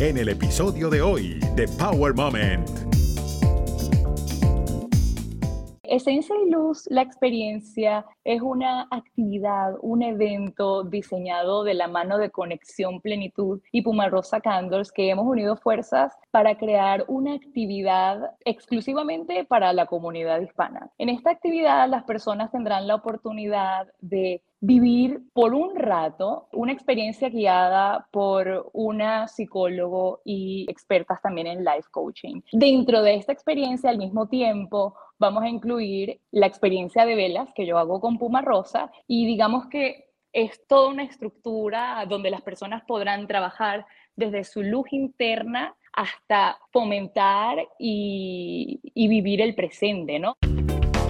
en 0.00 0.16
el 0.16 0.28
episodio 0.28 0.90
de 0.90 1.02
hoy 1.02 1.40
de 1.56 1.66
Power 1.66 2.14
Moment. 2.14 2.68
Esencia 5.82 6.36
y 6.36 6.50
Luz, 6.50 6.86
la 6.88 7.02
experiencia, 7.02 8.06
es 8.22 8.40
una 8.40 8.86
actividad, 8.92 9.74
un 9.80 10.02
evento 10.02 10.84
diseñado 10.84 11.64
de 11.64 11.74
la 11.74 11.88
mano 11.88 12.18
de 12.18 12.30
Conexión 12.30 13.00
Plenitud 13.00 13.60
y 13.72 13.82
Pumarosa 13.82 14.40
Candles 14.40 14.92
que 14.92 15.10
hemos 15.10 15.26
unido 15.26 15.56
fuerzas 15.56 16.14
para 16.30 16.56
crear 16.58 17.04
una 17.08 17.34
actividad 17.34 18.36
exclusivamente 18.44 19.44
para 19.46 19.72
la 19.72 19.86
comunidad 19.86 20.40
hispana. 20.40 20.90
En 20.98 21.08
esta 21.08 21.30
actividad 21.30 21.88
las 21.88 22.04
personas 22.04 22.52
tendrán 22.52 22.86
la 22.86 22.94
oportunidad 22.94 23.88
de 24.00 24.42
vivir 24.60 25.20
por 25.32 25.54
un 25.54 25.76
rato 25.76 26.48
una 26.52 26.72
experiencia 26.72 27.28
guiada 27.28 28.08
por 28.10 28.70
una 28.72 29.28
psicólogo 29.28 30.20
y 30.24 30.66
expertas 30.68 31.22
también 31.22 31.46
en 31.46 31.64
life 31.64 31.88
coaching. 31.90 32.40
Dentro 32.52 33.02
de 33.02 33.14
esta 33.14 33.32
experiencia, 33.32 33.90
al 33.90 33.98
mismo 33.98 34.28
tiempo, 34.28 34.94
vamos 35.18 35.42
a 35.42 35.48
incluir 35.48 36.20
la 36.30 36.46
experiencia 36.46 37.06
de 37.06 37.14
velas 37.14 37.50
que 37.54 37.66
yo 37.66 37.78
hago 37.78 38.00
con 38.00 38.18
Puma 38.18 38.42
Rosa 38.42 38.90
y 39.06 39.26
digamos 39.26 39.66
que 39.66 40.06
es 40.32 40.66
toda 40.66 40.88
una 40.90 41.04
estructura 41.04 42.04
donde 42.08 42.30
las 42.30 42.42
personas 42.42 42.82
podrán 42.86 43.26
trabajar 43.26 43.86
desde 44.14 44.44
su 44.44 44.62
luz 44.62 44.92
interna 44.92 45.74
hasta 45.92 46.58
fomentar 46.72 47.66
y, 47.78 48.80
y 48.82 49.08
vivir 49.08 49.40
el 49.40 49.54
presente, 49.54 50.18
¿no? 50.18 50.34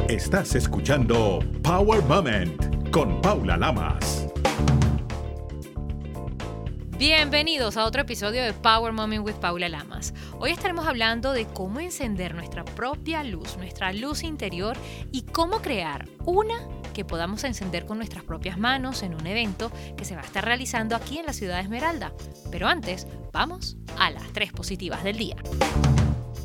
Estás 0.08 0.54
escuchando 0.54 1.40
Power 1.62 2.02
Moment 2.04 2.77
con 2.90 3.20
Paula 3.20 3.56
Lamas. 3.56 4.26
Bienvenidos 6.98 7.76
a 7.76 7.84
otro 7.84 8.02
episodio 8.02 8.42
de 8.42 8.52
Power 8.52 8.92
Moment 8.92 9.24
with 9.24 9.34
Paula 9.34 9.68
Lamas. 9.68 10.14
Hoy 10.38 10.50
estaremos 10.50 10.86
hablando 10.86 11.32
de 11.32 11.46
cómo 11.46 11.80
encender 11.80 12.34
nuestra 12.34 12.64
propia 12.64 13.22
luz, 13.22 13.56
nuestra 13.56 13.92
luz 13.92 14.22
interior 14.22 14.76
y 15.12 15.22
cómo 15.22 15.60
crear 15.60 16.08
una 16.24 16.66
que 16.94 17.04
podamos 17.04 17.44
encender 17.44 17.86
con 17.86 17.98
nuestras 17.98 18.24
propias 18.24 18.58
manos 18.58 19.02
en 19.02 19.14
un 19.14 19.26
evento 19.26 19.70
que 19.96 20.04
se 20.04 20.14
va 20.14 20.22
a 20.22 20.24
estar 20.24 20.44
realizando 20.44 20.96
aquí 20.96 21.18
en 21.18 21.26
la 21.26 21.32
ciudad 21.32 21.56
de 21.56 21.62
Esmeralda. 21.62 22.12
Pero 22.50 22.66
antes, 22.66 23.06
vamos 23.32 23.76
a 23.98 24.10
las 24.10 24.32
tres 24.32 24.52
positivas 24.52 25.04
del 25.04 25.18
día. 25.18 25.36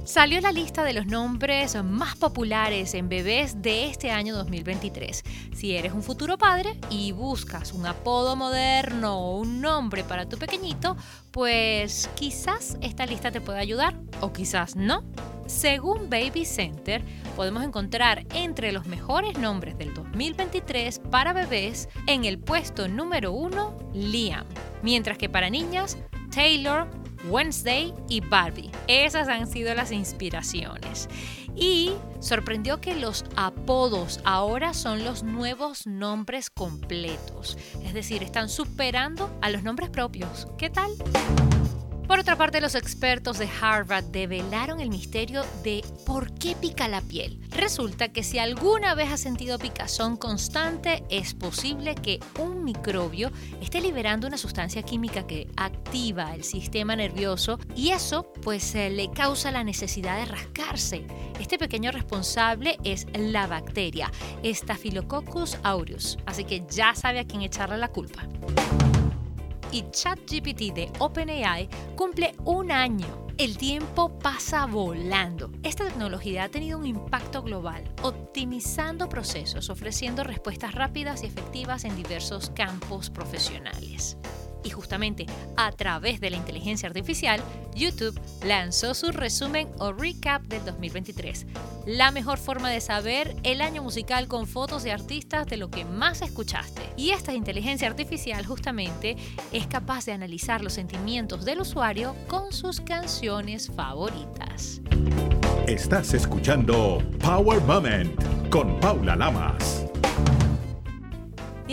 Salió 0.03 0.41
la 0.41 0.51
lista 0.51 0.83
de 0.83 0.91
los 0.91 1.05
nombres 1.05 1.81
más 1.81 2.17
populares 2.17 2.93
en 2.93 3.07
bebés 3.07 3.61
de 3.61 3.85
este 3.85 4.11
año 4.11 4.35
2023. 4.35 5.23
Si 5.55 5.77
eres 5.77 5.93
un 5.93 6.03
futuro 6.03 6.37
padre 6.37 6.77
y 6.89 7.13
buscas 7.13 7.71
un 7.71 7.85
apodo 7.85 8.35
moderno 8.35 9.17
o 9.17 9.37
un 9.39 9.61
nombre 9.61 10.03
para 10.03 10.27
tu 10.27 10.37
pequeñito, 10.37 10.97
pues 11.31 12.09
quizás 12.15 12.77
esta 12.81 13.05
lista 13.05 13.31
te 13.31 13.39
pueda 13.39 13.59
ayudar 13.59 13.97
o 14.19 14.33
quizás 14.33 14.75
no. 14.75 15.05
Según 15.45 16.09
Baby 16.09 16.43
Center, 16.43 17.01
podemos 17.37 17.63
encontrar 17.63 18.25
entre 18.33 18.73
los 18.73 18.85
mejores 18.85 19.37
nombres 19.39 19.77
del 19.77 19.93
2023 19.93 20.99
para 20.99 21.31
bebés 21.31 21.87
en 22.07 22.25
el 22.25 22.39
puesto 22.39 22.89
número 22.89 23.31
1 23.31 23.91
Liam, 23.93 24.45
mientras 24.81 25.17
que 25.17 25.29
para 25.29 25.49
niñas 25.49 25.97
Taylor, 26.29 26.89
Wednesday 27.25 27.93
y 28.09 28.21
Barbie. 28.21 28.71
Esas 28.87 29.27
han 29.27 29.47
sido 29.47 29.73
las 29.73 29.91
inspiraciones. 29.91 31.09
Y 31.55 31.93
sorprendió 32.19 32.81
que 32.81 32.95
los 32.95 33.25
apodos 33.35 34.19
ahora 34.25 34.73
son 34.73 35.03
los 35.03 35.23
nuevos 35.23 35.85
nombres 35.85 36.49
completos. 36.49 37.57
Es 37.83 37.93
decir, 37.93 38.23
están 38.23 38.49
superando 38.49 39.35
a 39.41 39.49
los 39.49 39.63
nombres 39.63 39.89
propios. 39.89 40.47
¿Qué 40.57 40.69
tal? 40.69 40.91
Por 42.07 42.19
otra 42.19 42.35
parte, 42.35 42.59
los 42.59 42.75
expertos 42.75 43.39
de 43.39 43.49
Harvard 43.61 44.03
develaron 44.05 44.81
el 44.81 44.89
misterio 44.89 45.43
de 45.63 45.83
por 46.05 46.33
qué 46.33 46.55
pica 46.55 46.87
la 46.87 47.01
piel. 47.01 47.39
Resulta 47.49 48.09
que 48.09 48.23
si 48.23 48.39
alguna 48.39 48.93
vez 48.93 49.11
has 49.11 49.21
sentido 49.21 49.57
picazón 49.57 50.17
constante, 50.17 51.03
es 51.09 51.33
posible 51.33 51.95
que 51.95 52.19
un 52.39 52.63
microbio 52.63 53.31
esté 53.61 53.79
liberando 53.79 54.27
una 54.27 54.37
sustancia 54.37 54.83
química 54.83 55.25
que 55.25 55.47
activa 55.55 56.35
el 56.35 56.43
sistema 56.43 56.95
nervioso 56.95 57.59
y 57.75 57.91
eso 57.91 58.31
pues 58.41 58.75
le 58.75 59.09
causa 59.11 59.51
la 59.51 59.63
necesidad 59.63 60.17
de 60.17 60.25
rascarse. 60.25 61.07
Este 61.39 61.57
pequeño 61.57 61.91
responsable 61.91 62.77
es 62.83 63.07
la 63.13 63.47
bacteria 63.47 64.11
Staphylococcus 64.43 65.57
aureus, 65.63 66.17
así 66.25 66.43
que 66.43 66.63
ya 66.69 66.95
sabe 66.95 67.19
a 67.19 67.25
quién 67.25 67.41
echarle 67.41 67.77
la 67.77 67.87
culpa 67.87 68.27
y 69.73 69.89
ChatGPT 69.89 70.73
de 70.73 70.91
OpenAI 70.99 71.67
cumple 71.95 72.35
un 72.45 72.71
año. 72.71 73.27
El 73.39 73.57
tiempo 73.57 74.19
pasa 74.19 74.67
volando. 74.67 75.51
Esta 75.63 75.85
tecnología 75.85 76.43
ha 76.43 76.49
tenido 76.49 76.77
un 76.77 76.85
impacto 76.85 77.41
global, 77.41 77.83
optimizando 78.03 79.09
procesos, 79.09 79.71
ofreciendo 79.71 80.23
respuestas 80.23 80.75
rápidas 80.75 81.23
y 81.23 81.25
efectivas 81.25 81.83
en 81.83 81.95
diversos 81.95 82.51
campos 82.51 83.09
profesionales. 83.09 84.17
Y 84.63 84.69
justamente 84.69 85.25
a 85.57 85.71
través 85.71 86.19
de 86.19 86.29
la 86.29 86.37
inteligencia 86.37 86.87
artificial, 86.87 87.41
YouTube 87.75 88.19
lanzó 88.45 88.93
su 88.93 89.11
resumen 89.11 89.69
o 89.79 89.91
recap 89.91 90.43
del 90.43 90.63
2023. 90.65 91.45
La 91.85 92.11
mejor 92.11 92.37
forma 92.37 92.69
de 92.69 92.81
saber 92.81 93.35
el 93.43 93.61
año 93.61 93.83
musical 93.83 94.27
con 94.27 94.47
fotos 94.47 94.83
de 94.83 94.91
artistas 94.91 95.47
de 95.47 95.57
lo 95.57 95.69
que 95.69 95.85
más 95.85 96.21
escuchaste. 96.21 96.81
Y 96.95 97.11
esta 97.11 97.33
inteligencia 97.33 97.87
artificial 97.87 98.45
justamente 98.45 99.17
es 99.51 99.67
capaz 99.67 100.05
de 100.05 100.13
analizar 100.13 100.61
los 100.61 100.73
sentimientos 100.73 101.45
del 101.45 101.61
usuario 101.61 102.15
con 102.27 102.51
sus 102.53 102.79
canciones 102.79 103.69
favoritas. 103.75 104.81
Estás 105.67 106.13
escuchando 106.13 107.01
Power 107.19 107.61
Moment 107.61 108.49
con 108.49 108.79
Paula 108.79 109.15
Lamas. 109.15 109.92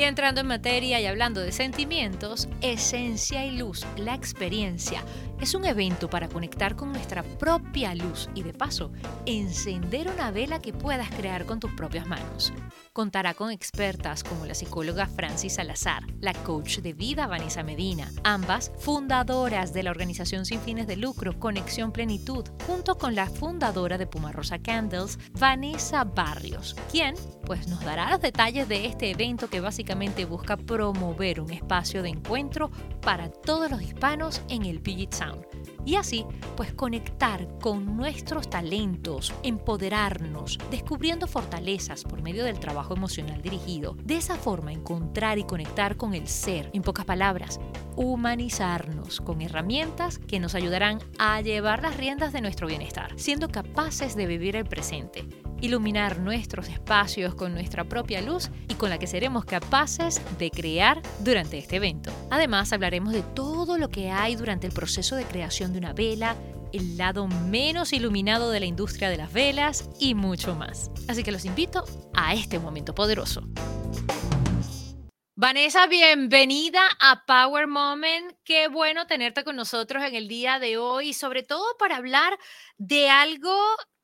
Y 0.00 0.04
entrando 0.04 0.40
en 0.40 0.46
materia 0.46 0.98
y 0.98 1.04
hablando 1.04 1.42
de 1.42 1.52
sentimientos, 1.52 2.48
Esencia 2.62 3.44
y 3.44 3.58
Luz, 3.58 3.84
la 3.98 4.14
experiencia, 4.14 5.04
es 5.40 5.54
un 5.54 5.64
evento 5.64 6.10
para 6.10 6.28
conectar 6.28 6.76
con 6.76 6.92
nuestra 6.92 7.22
propia 7.22 7.94
luz 7.94 8.28
y 8.34 8.42
de 8.42 8.52
paso 8.52 8.92
encender 9.24 10.08
una 10.08 10.30
vela 10.30 10.60
que 10.60 10.72
puedas 10.72 11.08
crear 11.10 11.46
con 11.46 11.60
tus 11.60 11.72
propias 11.72 12.06
manos. 12.06 12.52
Contará 12.92 13.34
con 13.34 13.50
expertas 13.50 14.22
como 14.22 14.44
la 14.44 14.54
psicóloga 14.54 15.06
Francis 15.06 15.54
Salazar, 15.54 16.02
la 16.20 16.34
coach 16.34 16.78
de 16.78 16.92
vida 16.92 17.26
Vanessa 17.26 17.62
Medina, 17.62 18.10
ambas 18.24 18.72
fundadoras 18.78 19.72
de 19.72 19.82
la 19.82 19.90
organización 19.90 20.44
sin 20.44 20.60
fines 20.60 20.86
de 20.86 20.96
lucro 20.96 21.38
Conexión 21.38 21.92
Plenitud, 21.92 22.44
junto 22.66 22.98
con 22.98 23.14
la 23.14 23.26
fundadora 23.26 23.96
de 23.96 24.06
Puma 24.06 24.32
Rosa 24.32 24.58
Candles, 24.58 25.18
Vanessa 25.38 26.04
Barrios, 26.04 26.76
quien 26.90 27.14
pues 27.46 27.66
nos 27.66 27.80
dará 27.84 28.10
los 28.10 28.20
detalles 28.20 28.68
de 28.68 28.86
este 28.86 29.10
evento 29.10 29.48
que 29.48 29.60
básicamente 29.60 30.24
busca 30.24 30.56
promover 30.56 31.40
un 31.40 31.50
espacio 31.50 32.02
de 32.02 32.10
encuentro 32.10 32.70
para 33.00 33.30
todos 33.30 33.70
los 33.70 33.82
hispanos 33.82 34.42
en 34.48 34.64
el 34.64 34.80
Puget 34.80 35.12
Sound 35.12 35.29
y 35.84 35.96
así 35.96 36.24
pues 36.56 36.72
conectar 36.72 37.48
con 37.60 37.96
nuestros 37.96 38.50
talentos, 38.50 39.32
empoderarnos, 39.42 40.58
descubriendo 40.70 41.26
fortalezas 41.26 42.04
por 42.04 42.22
medio 42.22 42.44
del 42.44 42.60
trabajo 42.60 42.94
emocional 42.94 43.40
dirigido. 43.42 43.96
De 44.04 44.16
esa 44.16 44.36
forma 44.36 44.72
encontrar 44.72 45.38
y 45.38 45.44
conectar 45.44 45.96
con 45.96 46.14
el 46.14 46.28
ser, 46.28 46.70
en 46.72 46.82
pocas 46.82 47.04
palabras, 47.04 47.60
humanizarnos 47.96 49.20
con 49.20 49.40
herramientas 49.42 50.18
que 50.18 50.40
nos 50.40 50.54
ayudarán 50.54 50.98
a 51.18 51.40
llevar 51.40 51.82
las 51.82 51.96
riendas 51.96 52.32
de 52.32 52.40
nuestro 52.40 52.66
bienestar, 52.66 53.12
siendo 53.16 53.48
capaces 53.48 54.16
de 54.16 54.26
vivir 54.26 54.56
el 54.56 54.64
presente 54.64 55.26
iluminar 55.60 56.20
nuestros 56.20 56.68
espacios 56.68 57.34
con 57.34 57.52
nuestra 57.52 57.84
propia 57.84 58.22
luz 58.22 58.50
y 58.68 58.74
con 58.74 58.90
la 58.90 58.98
que 58.98 59.06
seremos 59.06 59.44
capaces 59.44 60.20
de 60.38 60.50
crear 60.50 61.02
durante 61.20 61.58
este 61.58 61.76
evento. 61.76 62.10
Además, 62.30 62.72
hablaremos 62.72 63.12
de 63.12 63.22
todo 63.22 63.49
lo 63.78 63.88
que 63.88 64.10
hay 64.10 64.36
durante 64.36 64.66
el 64.66 64.72
proceso 64.72 65.16
de 65.16 65.24
creación 65.24 65.72
de 65.72 65.78
una 65.78 65.92
vela, 65.92 66.36
el 66.72 66.96
lado 66.96 67.26
menos 67.26 67.92
iluminado 67.92 68.50
de 68.50 68.60
la 68.60 68.66
industria 68.66 69.10
de 69.10 69.16
las 69.16 69.32
velas 69.32 69.88
y 69.98 70.14
mucho 70.14 70.54
más. 70.54 70.90
Así 71.08 71.22
que 71.22 71.32
los 71.32 71.44
invito 71.44 71.84
a 72.14 72.34
este 72.34 72.58
momento 72.58 72.94
poderoso. 72.94 73.42
Vanessa, 75.36 75.86
bienvenida 75.86 76.82
a 77.00 77.24
Power 77.24 77.66
Moment. 77.66 78.32
Qué 78.44 78.68
bueno 78.68 79.06
tenerte 79.06 79.42
con 79.42 79.56
nosotros 79.56 80.04
en 80.04 80.14
el 80.14 80.28
día 80.28 80.58
de 80.58 80.76
hoy, 80.76 81.14
sobre 81.14 81.42
todo 81.42 81.64
para 81.78 81.96
hablar 81.96 82.38
de 82.76 83.08
algo 83.08 83.56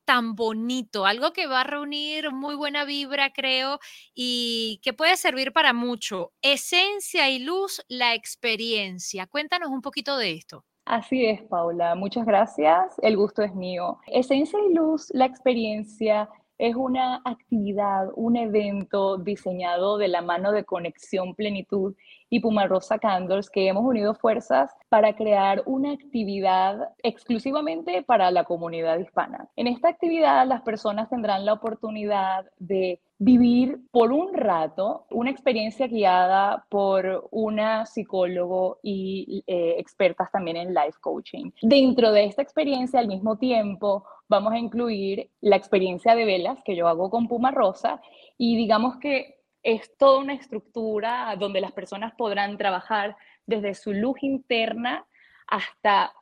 tan 0.06 0.34
bonito, 0.34 1.04
algo 1.04 1.34
que 1.34 1.46
va 1.46 1.60
a 1.60 1.64
reunir 1.64 2.32
muy 2.32 2.54
buena 2.54 2.84
vibra, 2.86 3.32
creo, 3.32 3.78
y 4.14 4.80
que 4.82 4.94
puede 4.94 5.16
servir 5.16 5.52
para 5.52 5.74
mucho. 5.74 6.32
Esencia 6.40 7.28
y 7.28 7.40
luz, 7.40 7.84
la 7.88 8.14
experiencia. 8.14 9.26
Cuéntanos 9.26 9.68
un 9.68 9.82
poquito 9.82 10.16
de 10.16 10.32
esto. 10.32 10.64
Así 10.86 11.26
es, 11.26 11.42
Paula. 11.42 11.96
Muchas 11.96 12.24
gracias. 12.24 12.94
El 13.02 13.16
gusto 13.16 13.42
es 13.42 13.52
mío. 13.54 13.98
Esencia 14.06 14.58
y 14.70 14.72
luz, 14.72 15.10
la 15.12 15.26
experiencia 15.26 16.30
es 16.58 16.74
una 16.74 17.20
actividad, 17.24 18.08
un 18.14 18.36
evento 18.36 19.18
diseñado 19.18 19.98
de 19.98 20.08
la 20.08 20.22
mano 20.22 20.52
de 20.52 20.64
Conexión 20.64 21.34
Plenitud 21.34 21.94
y 22.28 22.40
Puma 22.40 22.66
Rosa 22.66 22.98
Candles, 22.98 23.50
que 23.50 23.68
hemos 23.68 23.84
unido 23.84 24.14
fuerzas 24.14 24.74
para 24.88 25.14
crear 25.14 25.62
una 25.66 25.92
actividad 25.92 26.90
exclusivamente 27.02 28.02
para 28.02 28.30
la 28.30 28.44
comunidad 28.44 28.98
hispana. 28.98 29.48
En 29.56 29.66
esta 29.66 29.88
actividad 29.88 30.46
las 30.46 30.62
personas 30.62 31.08
tendrán 31.08 31.44
la 31.44 31.52
oportunidad 31.52 32.46
de 32.58 33.00
vivir 33.18 33.78
por 33.92 34.12
un 34.12 34.34
rato 34.34 35.06
una 35.10 35.30
experiencia 35.30 35.86
guiada 35.86 36.66
por 36.68 37.28
una 37.30 37.86
psicólogo 37.86 38.78
y 38.82 39.42
eh, 39.46 39.76
expertas 39.78 40.30
también 40.30 40.56
en 40.56 40.74
life 40.74 40.98
coaching. 41.00 41.50
Dentro 41.62 42.12
de 42.12 42.26
esta 42.26 42.42
experiencia, 42.42 43.00
al 43.00 43.08
mismo 43.08 43.36
tiempo, 43.38 44.04
vamos 44.28 44.52
a 44.52 44.58
incluir 44.58 45.30
la 45.40 45.56
experiencia 45.56 46.14
de 46.14 46.24
velas 46.24 46.62
que 46.64 46.76
yo 46.76 46.88
hago 46.88 47.10
con 47.10 47.28
Puma 47.28 47.50
Rosa 47.50 48.00
y 48.36 48.56
digamos 48.56 48.96
que 48.98 49.36
es 49.62 49.96
toda 49.96 50.20
una 50.20 50.34
estructura 50.34 51.34
donde 51.38 51.60
las 51.60 51.72
personas 51.72 52.12
podrán 52.16 52.56
trabajar 52.56 53.16
desde 53.46 53.74
su 53.74 53.92
luz 53.92 54.22
interna 54.22 55.06
hasta 55.46 56.12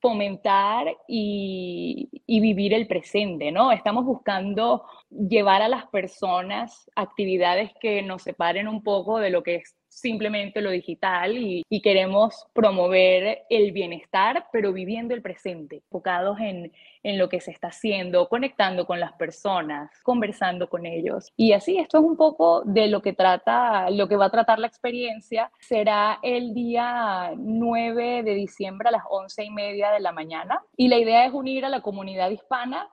fomentar 0.00 0.94
y, 1.08 2.10
vivir 2.26 2.74
el 2.74 2.86
presente, 2.86 3.50
¿no? 3.50 3.72
Estamos 3.72 4.04
buscando 4.04 4.84
llevar 5.08 5.62
a 5.62 5.68
las 5.68 5.86
personas 5.86 6.90
actividades 6.94 7.70
que 7.80 8.02
nos 8.02 8.22
separen 8.22 8.68
un 8.68 8.82
poco 8.82 9.18
de 9.18 9.30
lo 9.30 9.42
que 9.42 9.56
es 9.56 9.74
simplemente 9.94 10.60
lo 10.60 10.70
digital 10.70 11.36
y, 11.38 11.62
queremos 11.84 12.46
promover 12.54 13.42
el 13.50 13.72
bienestar, 13.72 14.46
pero 14.50 14.72
viviendo 14.72 15.12
el 15.12 15.20
presente, 15.20 15.76
enfocados 15.76 16.40
en, 16.40 16.72
en 17.02 17.18
lo 17.18 17.28
que 17.28 17.40
se 17.40 17.50
está 17.50 17.68
haciendo, 17.68 18.28
conectando 18.30 18.86
con 18.86 19.00
las 19.00 19.12
personas, 19.12 19.90
conversando 20.02 20.70
con 20.70 20.86
ellos. 20.86 21.30
Y 21.36 21.52
así, 21.52 21.76
esto 21.76 21.98
es 21.98 22.04
un 22.04 22.16
poco 22.16 22.62
de 22.64 22.86
lo 22.86 23.02
que 23.02 23.12
trata, 23.12 23.90
lo 23.90 24.08
que 24.08 24.16
va 24.16 24.26
a 24.26 24.30
tratar 24.30 24.58
la 24.58 24.66
experiencia. 24.66 25.50
Será 25.60 26.20
el 26.22 26.54
día 26.54 27.32
9 27.36 28.22
de 28.22 28.34
diciembre 28.34 28.88
a 28.88 28.92
las 28.92 29.04
11 29.10 29.44
y 29.44 29.50
media 29.50 29.90
de 29.90 30.00
la 30.00 30.12
mañana. 30.12 30.62
Y 30.76 30.88
la 30.88 30.96
idea 30.96 31.26
es 31.26 31.34
unir 31.34 31.66
a 31.66 31.68
la 31.68 31.82
comunidad 31.82 32.30
hispana 32.30 32.88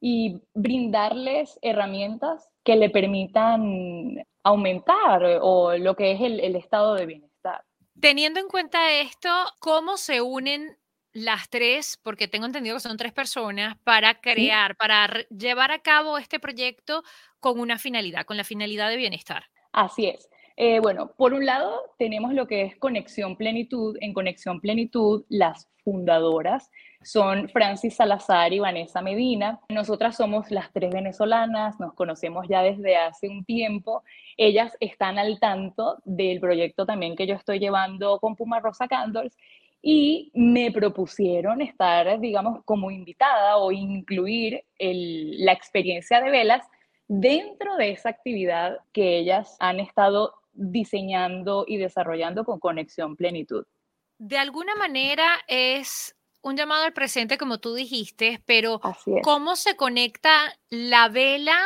y 0.00 0.42
brindarles 0.54 1.58
herramientas 1.60 2.48
que 2.62 2.76
le 2.76 2.90
permitan 2.90 4.24
aumentar 4.48 5.38
o 5.42 5.76
lo 5.76 5.94
que 5.94 6.12
es 6.12 6.20
el, 6.20 6.56
estado 6.56 6.94
de 6.94 7.06
bienestar. 7.06 7.62
Teniendo 8.00 8.40
en 8.40 8.48
cuenta 8.48 8.92
esto, 8.92 9.28
¿cómo 9.58 9.96
se 9.96 10.20
unen 10.20 10.76
las 11.12 11.50
tres, 11.50 11.98
porque 12.02 12.28
tengo 12.28 12.46
entendido 12.46 12.76
que 12.76 12.80
son 12.80 12.96
tres 12.96 13.12
personas, 13.12 13.76
para 13.84 14.20
crear, 14.20 14.76
para 14.76 15.08
llevar 15.28 15.70
a 15.72 15.80
cabo 15.80 16.18
este 16.18 16.38
proyecto 16.38 17.02
con 17.40 17.60
una 17.60 17.78
finalidad, 17.78 18.24
con 18.24 18.36
la 18.36 18.44
finalidad 18.44 18.88
de 18.88 18.96
bienestar? 18.96 19.44
Así 19.72 20.06
es. 20.06 20.28
Eh, 20.56 20.80
bueno, 20.80 21.12
por 21.16 21.34
un 21.34 21.46
lado 21.46 21.80
tenemos 21.98 22.32
lo 22.34 22.46
que 22.46 22.62
es 22.62 22.76
Conexión 22.76 23.36
Plenitud. 23.36 23.96
En 24.00 24.12
Conexión 24.12 24.60
Plenitud, 24.60 25.24
las 25.28 25.68
fundadoras 25.84 26.70
son 27.02 27.48
Francis 27.48 27.96
Salazar 27.96 28.52
y 28.52 28.58
Vanessa 28.58 29.00
Medina. 29.00 29.60
Nosotras 29.68 30.16
somos 30.16 30.50
las 30.50 30.72
tres 30.72 30.92
venezolanas, 30.92 31.78
nos 31.78 31.94
conocemos 31.94 32.46
ya 32.48 32.62
desde 32.62 32.96
hace 32.96 33.28
un 33.28 33.44
tiempo. 33.44 34.02
Ellas 34.36 34.76
están 34.80 35.18
al 35.18 35.38
tanto 35.38 35.98
del 36.04 36.40
proyecto 36.40 36.86
también 36.86 37.16
que 37.16 37.26
yo 37.26 37.34
estoy 37.34 37.58
llevando 37.58 38.18
con 38.18 38.36
Puma 38.36 38.60
Rosa 38.60 38.88
Candles 38.88 39.36
y 39.80 40.32
me 40.34 40.72
propusieron 40.72 41.60
estar, 41.60 42.18
digamos, 42.20 42.64
como 42.64 42.90
invitada 42.90 43.58
o 43.58 43.70
incluir 43.70 44.64
la 44.78 45.52
experiencia 45.52 46.20
de 46.20 46.30
velas 46.30 46.66
dentro 47.06 47.76
de 47.76 47.92
esa 47.92 48.10
actividad 48.10 48.78
que 48.92 49.18
ellas 49.18 49.56
han 49.60 49.80
estado 49.80 50.34
diseñando 50.52 51.64
y 51.66 51.76
desarrollando 51.76 52.44
con 52.44 52.58
Conexión 52.58 53.16
Plenitud. 53.16 53.64
De 54.18 54.36
alguna 54.36 54.74
manera 54.74 55.28
es 55.46 56.16
un 56.48 56.56
llamado 56.56 56.84
al 56.84 56.92
presente, 56.92 57.38
como 57.38 57.58
tú 57.58 57.74
dijiste, 57.74 58.42
pero 58.46 58.80
¿cómo 59.22 59.56
se 59.56 59.76
conecta 59.76 60.58
la 60.70 61.08
vela 61.08 61.58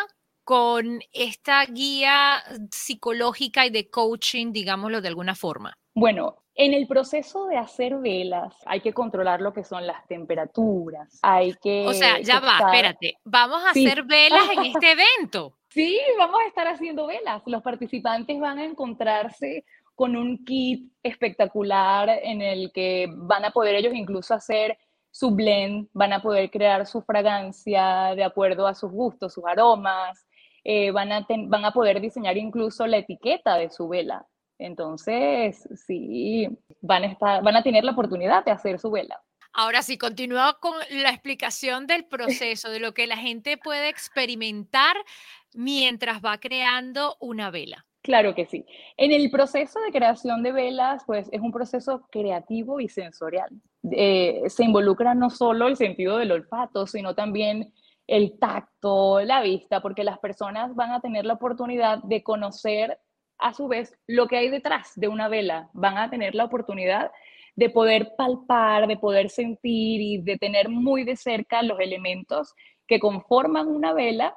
con 0.45 1.01
esta 1.13 1.65
guía 1.67 2.43
psicológica 2.71 3.67
y 3.67 3.71
de 3.71 3.89
coaching, 3.89 4.53
digámoslo 4.53 5.01
de 5.01 5.09
alguna 5.09 5.35
forma? 5.35 5.79
Bueno, 5.95 6.43
en 6.55 6.75
el 6.75 6.87
proceso 6.87 7.47
de 7.47 7.57
hacer 7.57 7.97
velas 7.97 8.55
hay 8.67 8.81
que 8.81 8.93
controlar 8.93 9.41
lo 9.41 9.53
que 9.53 9.65
son 9.65 9.87
las 9.87 10.07
temperaturas, 10.07 11.19
hay 11.23 11.55
que... 11.55 11.87
O 11.87 11.95
sea, 11.95 12.21
ya 12.21 12.41
va, 12.41 12.59
espérate, 12.59 13.19
vamos 13.25 13.63
a 13.65 13.71
hacer 13.71 14.03
velas 14.05 14.51
en 14.51 14.65
este 14.67 14.91
evento. 15.23 15.57
Sí, 15.71 15.99
vamos 16.19 16.39
a 16.45 16.49
estar 16.49 16.67
haciendo 16.67 17.07
velas. 17.07 17.43
Los 17.47 17.63
participantes 17.63 18.39
van 18.39 18.59
a 18.59 18.65
encontrarse 18.65 19.65
con 19.95 20.17
un 20.17 20.45
kit 20.45 20.93
espectacular 21.03 22.09
en 22.09 22.43
el 22.43 22.73
que 22.73 23.07
van 23.11 23.45
a 23.45 23.51
poder 23.51 23.75
ellos 23.75 23.95
incluso 23.95 24.35
hacer 24.35 24.79
su 25.11 25.31
blend, 25.31 25.89
van 25.93 26.13
a 26.13 26.23
poder 26.23 26.51
crear 26.51 26.87
su 26.87 27.03
fragancia 27.03 28.15
de 28.17 28.25
acuerdo 28.25 28.67
a 28.67 28.75
sus 28.75 28.91
gustos, 28.91 29.35
sus 29.35 29.45
aromas, 29.45 30.27
eh, 30.65 30.91
van, 30.91 31.13
a 31.13 31.27
van 31.29 31.65
a 31.65 31.73
poder 31.73 32.01
diseñar 32.01 32.37
incluso 32.37 32.87
la 32.87 32.99
etiqueta 32.99 33.57
de 33.57 33.69
su 33.71 33.89
vela. 33.89 34.27
Entonces, 34.59 35.69
sí, 35.87 36.49
van 36.81 37.03
a, 37.03 37.07
estar, 37.07 37.43
van 37.43 37.57
a 37.57 37.63
tener 37.63 37.85
la 37.85 37.93
oportunidad 37.93 38.45
de 38.45 38.53
hacer 38.53 38.79
su 38.79 38.91
vela. 38.91 39.21
Ahora 39.53 39.83
sí, 39.83 39.99
continúa 39.99 40.59
con 40.61 40.75
la 40.91 41.11
explicación 41.11 41.87
del 41.87 42.07
proceso, 42.07 42.71
de 42.71 42.81
lo 42.81 42.95
que 42.95 43.07
la 43.07 43.19
gente 43.19 43.59
puede 43.59 43.89
experimentar 43.89 44.97
mientras 45.53 46.25
va 46.25 46.39
creando 46.39 47.17
una 47.21 47.51
vela. 47.51 47.85
Claro 48.03 48.35
que 48.35 48.47
sí. 48.47 48.67
En 48.97 49.13
el 49.13 49.31
proceso 49.31 49.81
de 49.81 49.93
creación 49.93 50.43
de 50.43 50.51
velas, 50.51 51.05
pues 51.07 51.29
es 51.31 51.41
un 51.41 51.53
proceso 51.53 52.03
creativo 52.11 52.81
y 52.81 52.89
sensorial. 52.89 53.49
Eh, 53.93 54.43
se 54.49 54.65
involucra 54.65 55.15
no 55.15 55.31
solo 55.31 55.69
el 55.69 55.77
sentido 55.77 56.19
del 56.19 56.33
olfato, 56.33 56.89
sino 56.89 57.15
también 57.15 57.73
el 58.09 58.39
tacto, 58.41 59.21
la 59.21 59.41
vista, 59.41 59.81
porque 59.81 60.03
las 60.03 60.19
personas 60.19 60.75
van 60.75 60.91
a 60.91 61.01
tener 61.01 61.25
la 61.25 61.35
oportunidad 61.35 62.03
de 62.03 62.25
conocer 62.25 62.99
a 63.39 63.55
su 63.55 63.69
vez 63.69 63.97
lo 64.09 64.27
que 64.27 64.37
hay 64.37 64.49
detrás 64.49 64.93
de 64.97 65.07
una 65.07 65.29
vela. 65.29 65.71
Van 65.73 65.97
a 65.97 66.11
tener 66.11 66.35
la 66.35 66.45
oportunidad 66.45 67.13
de 67.55 67.71
poder 67.71 68.15
palpar, 68.17 68.89
de 68.89 68.97
poder 68.97 69.31
sentir 69.31 70.01
y 70.01 70.19
de 70.19 70.39
tener 70.39 70.69
muy 70.69 71.05
de 71.05 71.15
cerca 71.15 71.63
los 71.63 71.79
elementos 71.79 72.55
que 72.89 72.99
conforman 72.99 73.69
una 73.69 73.93
vela 73.93 74.37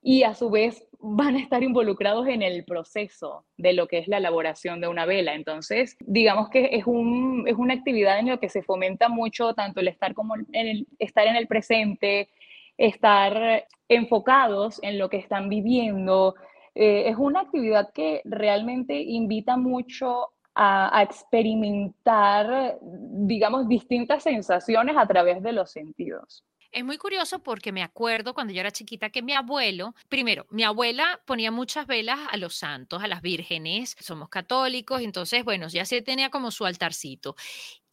y 0.00 0.22
a 0.22 0.34
su 0.34 0.50
vez 0.50 0.86
van 1.06 1.36
a 1.36 1.40
estar 1.40 1.62
involucrados 1.62 2.26
en 2.28 2.40
el 2.40 2.64
proceso 2.64 3.44
de 3.58 3.74
lo 3.74 3.86
que 3.86 3.98
es 3.98 4.08
la 4.08 4.16
elaboración 4.16 4.80
de 4.80 4.88
una 4.88 5.04
vela. 5.04 5.34
Entonces, 5.34 5.96
digamos 6.00 6.48
que 6.48 6.70
es, 6.72 6.86
un, 6.86 7.44
es 7.46 7.56
una 7.56 7.74
actividad 7.74 8.18
en 8.18 8.28
la 8.28 8.38
que 8.38 8.48
se 8.48 8.62
fomenta 8.62 9.10
mucho 9.10 9.52
tanto 9.52 9.80
el 9.80 9.88
estar, 9.88 10.14
como 10.14 10.34
en 10.36 10.46
el, 10.52 10.86
estar 10.98 11.26
en 11.26 11.36
el 11.36 11.46
presente, 11.46 12.30
estar 12.78 13.66
enfocados 13.86 14.80
en 14.82 14.98
lo 14.98 15.10
que 15.10 15.18
están 15.18 15.50
viviendo. 15.50 16.36
Eh, 16.74 17.04
es 17.08 17.16
una 17.18 17.40
actividad 17.40 17.92
que 17.92 18.22
realmente 18.24 18.98
invita 18.98 19.58
mucho 19.58 20.30
a, 20.54 20.98
a, 20.98 21.02
experimentar, 21.02 22.78
digamos, 22.80 23.68
distintas 23.68 24.22
sensaciones 24.22 24.96
a 24.96 25.06
través 25.06 25.42
de 25.42 25.52
los 25.52 25.70
sentidos. 25.70 26.44
Es 26.74 26.84
muy 26.84 26.98
curioso 26.98 27.38
porque 27.40 27.70
me 27.70 27.84
acuerdo 27.84 28.34
cuando 28.34 28.52
yo 28.52 28.58
era 28.58 28.72
chiquita 28.72 29.08
que 29.10 29.22
mi 29.22 29.32
abuelo, 29.32 29.94
primero, 30.08 30.44
mi 30.50 30.64
abuela 30.64 31.22
ponía 31.24 31.52
muchas 31.52 31.86
velas 31.86 32.18
a 32.28 32.36
los 32.36 32.56
santos, 32.56 33.00
a 33.00 33.06
las 33.06 33.22
vírgenes, 33.22 33.94
somos 34.00 34.28
católicos, 34.28 35.00
entonces, 35.00 35.44
bueno, 35.44 35.68
ya 35.68 35.84
se 35.84 36.02
tenía 36.02 36.30
como 36.30 36.50
su 36.50 36.66
altarcito. 36.66 37.36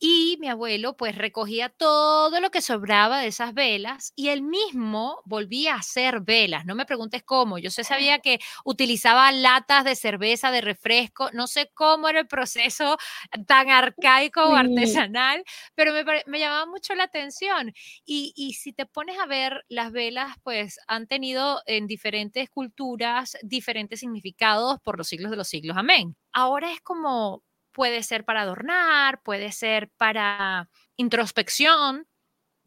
Y 0.04 0.38
mi 0.40 0.48
abuelo 0.50 0.98
pues 0.98 1.16
recogía 1.16 1.70
todo 1.70 2.40
lo 2.42 2.50
que 2.50 2.64
sobraba 2.64 3.20
de 3.20 3.28
esas 3.28 3.54
velas 3.54 4.14
y 4.16 4.30
él 4.30 4.42
mismo 4.42 5.22
volvía 5.26 5.76
a 5.76 5.78
hacer 5.78 6.22
velas. 6.22 6.66
No 6.66 6.74
me 6.74 6.88
preguntes 6.88 7.22
cómo. 7.22 7.60
Yo 7.60 7.70
sé, 7.70 7.84
sabía 7.84 8.18
que 8.18 8.40
utilizaba 8.66 9.32
latas 9.32 9.84
de 9.86 9.96
cerveza, 9.96 10.50
de 10.50 10.62
refresco. 10.62 11.30
No 11.34 11.46
sé 11.46 11.70
cómo 11.76 12.10
era 12.10 12.20
el 12.20 12.28
proceso 12.28 12.98
tan 13.48 13.70
arcaico 13.70 14.44
o 14.44 14.56
artesanal, 14.56 15.44
pero 15.76 15.94
me, 15.94 16.04
me, 16.26 16.40
llamaba 16.40 16.66
mucho 16.66 16.96
la 16.96 17.04
atención. 17.04 17.72
Y, 18.04 18.34
y 18.36 18.54
si 18.54 18.74
te 18.74 18.88
pones 18.88 19.20
a 19.20 19.28
ver, 19.28 19.64
las 19.70 19.92
velas 19.92 20.36
pues 20.42 20.80
han 20.88 21.06
tenido 21.06 21.62
en 21.68 21.86
diferentes 21.86 22.50
culturas 22.50 23.38
diferentes 23.44 24.00
significados 24.00 24.80
por 24.82 24.98
los 24.98 25.08
siglos 25.08 25.30
de 25.30 25.38
los 25.38 25.48
siglos. 25.48 25.78
Amén. 25.78 26.16
Ahora 26.34 26.72
es 26.72 26.82
como 26.82 27.44
puede 27.72 28.04
ser 28.04 28.26
para 28.26 28.42
adornar, 28.42 29.22
puede 29.24 29.52
ser 29.52 29.90
para 29.98 30.70
introspección, 30.98 32.08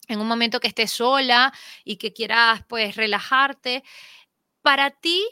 en 0.08 0.20
un 0.20 0.28
momento 0.28 0.60
que 0.60 0.68
estés 0.68 0.90
sola 0.90 1.52
y 1.84 1.96
que 1.96 2.12
quieras 2.12 2.64
pues 2.68 2.96
relajarte. 2.96 3.82
Para 4.62 4.90
ti, 4.90 5.22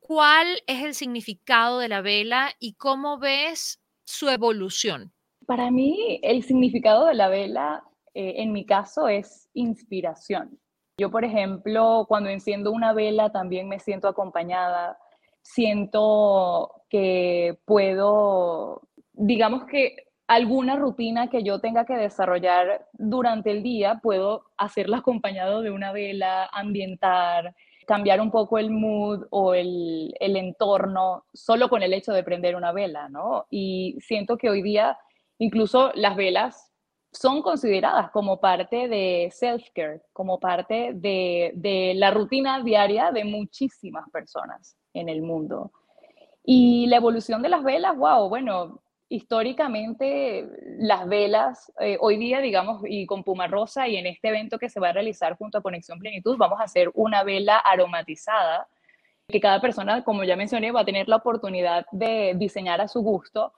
¿cuál 0.00 0.62
es 0.66 0.84
el 0.84 0.94
significado 0.94 1.78
de 1.78 1.88
la 1.88 2.00
vela 2.00 2.52
y 2.58 2.74
cómo 2.74 3.18
ves 3.18 3.80
su 4.04 4.28
evolución? 4.28 5.12
Para 5.46 5.70
mí, 5.70 6.20
el 6.22 6.42
significado 6.44 7.06
de 7.06 7.14
la 7.14 7.28
vela, 7.28 7.84
eh, 8.14 8.34
en 8.38 8.52
mi 8.52 8.64
caso, 8.64 9.08
es 9.08 9.48
inspiración. 9.54 10.58
Yo, 10.98 11.10
por 11.10 11.24
ejemplo, 11.24 12.04
cuando 12.06 12.28
enciendo 12.30 12.70
una 12.70 12.92
vela, 12.92 13.32
también 13.32 13.68
me 13.68 13.80
siento 13.80 14.08
acompañada, 14.08 14.98
siento 15.42 16.84
que 16.88 17.58
puedo 17.64 18.88
digamos 19.22 19.64
que 19.66 19.94
alguna 20.26 20.76
rutina 20.76 21.28
que 21.28 21.42
yo 21.44 21.60
tenga 21.60 21.84
que 21.84 21.94
desarrollar 21.94 22.88
durante 22.92 23.50
el 23.50 23.62
día, 23.62 24.00
puedo 24.02 24.46
hacerla 24.56 24.96
acompañado 24.98 25.62
de 25.62 25.70
una 25.70 25.92
vela, 25.92 26.46
ambientar, 26.52 27.54
cambiar 27.86 28.20
un 28.20 28.30
poco 28.30 28.58
el 28.58 28.70
mood 28.70 29.26
o 29.30 29.54
el, 29.54 30.14
el, 30.18 30.36
entorno 30.36 31.24
solo 31.32 31.68
con 31.68 31.82
el 31.82 31.92
hecho 31.92 32.12
de 32.12 32.22
prender 32.22 32.56
una 32.56 32.72
vela, 32.72 33.08
¿no? 33.08 33.46
Y 33.50 33.96
siento 34.00 34.36
que 34.36 34.50
hoy 34.50 34.62
día 34.62 34.98
incluso 35.38 35.92
las 35.94 36.16
velas 36.16 36.70
son 37.12 37.42
consideradas 37.42 38.10
como 38.10 38.40
parte 38.40 38.88
de 38.88 39.30
self-care, 39.32 40.02
como 40.12 40.40
parte 40.40 40.92
de, 40.94 41.52
de 41.54 41.94
la 41.96 42.10
rutina 42.10 42.62
diaria 42.62 43.10
de 43.10 43.24
muchísimas 43.24 44.08
personas 44.10 44.76
en 44.94 45.08
el 45.08 45.22
mundo. 45.22 45.72
Y 46.44 46.86
la 46.86 46.96
evolución 46.96 47.42
de 47.42 47.50
las 47.50 47.62
velas, 47.62 47.96
wow, 47.96 48.28
bueno, 48.28 48.82
históricamente 49.12 50.48
las 50.78 51.06
velas, 51.06 51.70
eh, 51.78 51.98
hoy 52.00 52.16
día, 52.16 52.40
digamos, 52.40 52.82
y 52.88 53.04
con 53.04 53.22
Puma 53.24 53.46
Rosa 53.46 53.86
y 53.86 53.96
en 53.96 54.06
este 54.06 54.28
evento 54.28 54.58
que 54.58 54.70
se 54.70 54.80
va 54.80 54.88
a 54.88 54.92
realizar 54.94 55.36
junto 55.36 55.58
a 55.58 55.62
Conexión 55.62 55.98
Plenitud, 55.98 56.38
vamos 56.38 56.58
a 56.60 56.64
hacer 56.64 56.90
una 56.94 57.22
vela 57.22 57.58
aromatizada 57.58 58.68
que 59.28 59.38
cada 59.38 59.60
persona, 59.60 60.02
como 60.02 60.24
ya 60.24 60.34
mencioné, 60.34 60.72
va 60.72 60.80
a 60.80 60.84
tener 60.86 61.08
la 61.08 61.16
oportunidad 61.16 61.84
de 61.92 62.32
diseñar 62.36 62.80
a 62.80 62.88
su 62.88 63.02
gusto. 63.02 63.52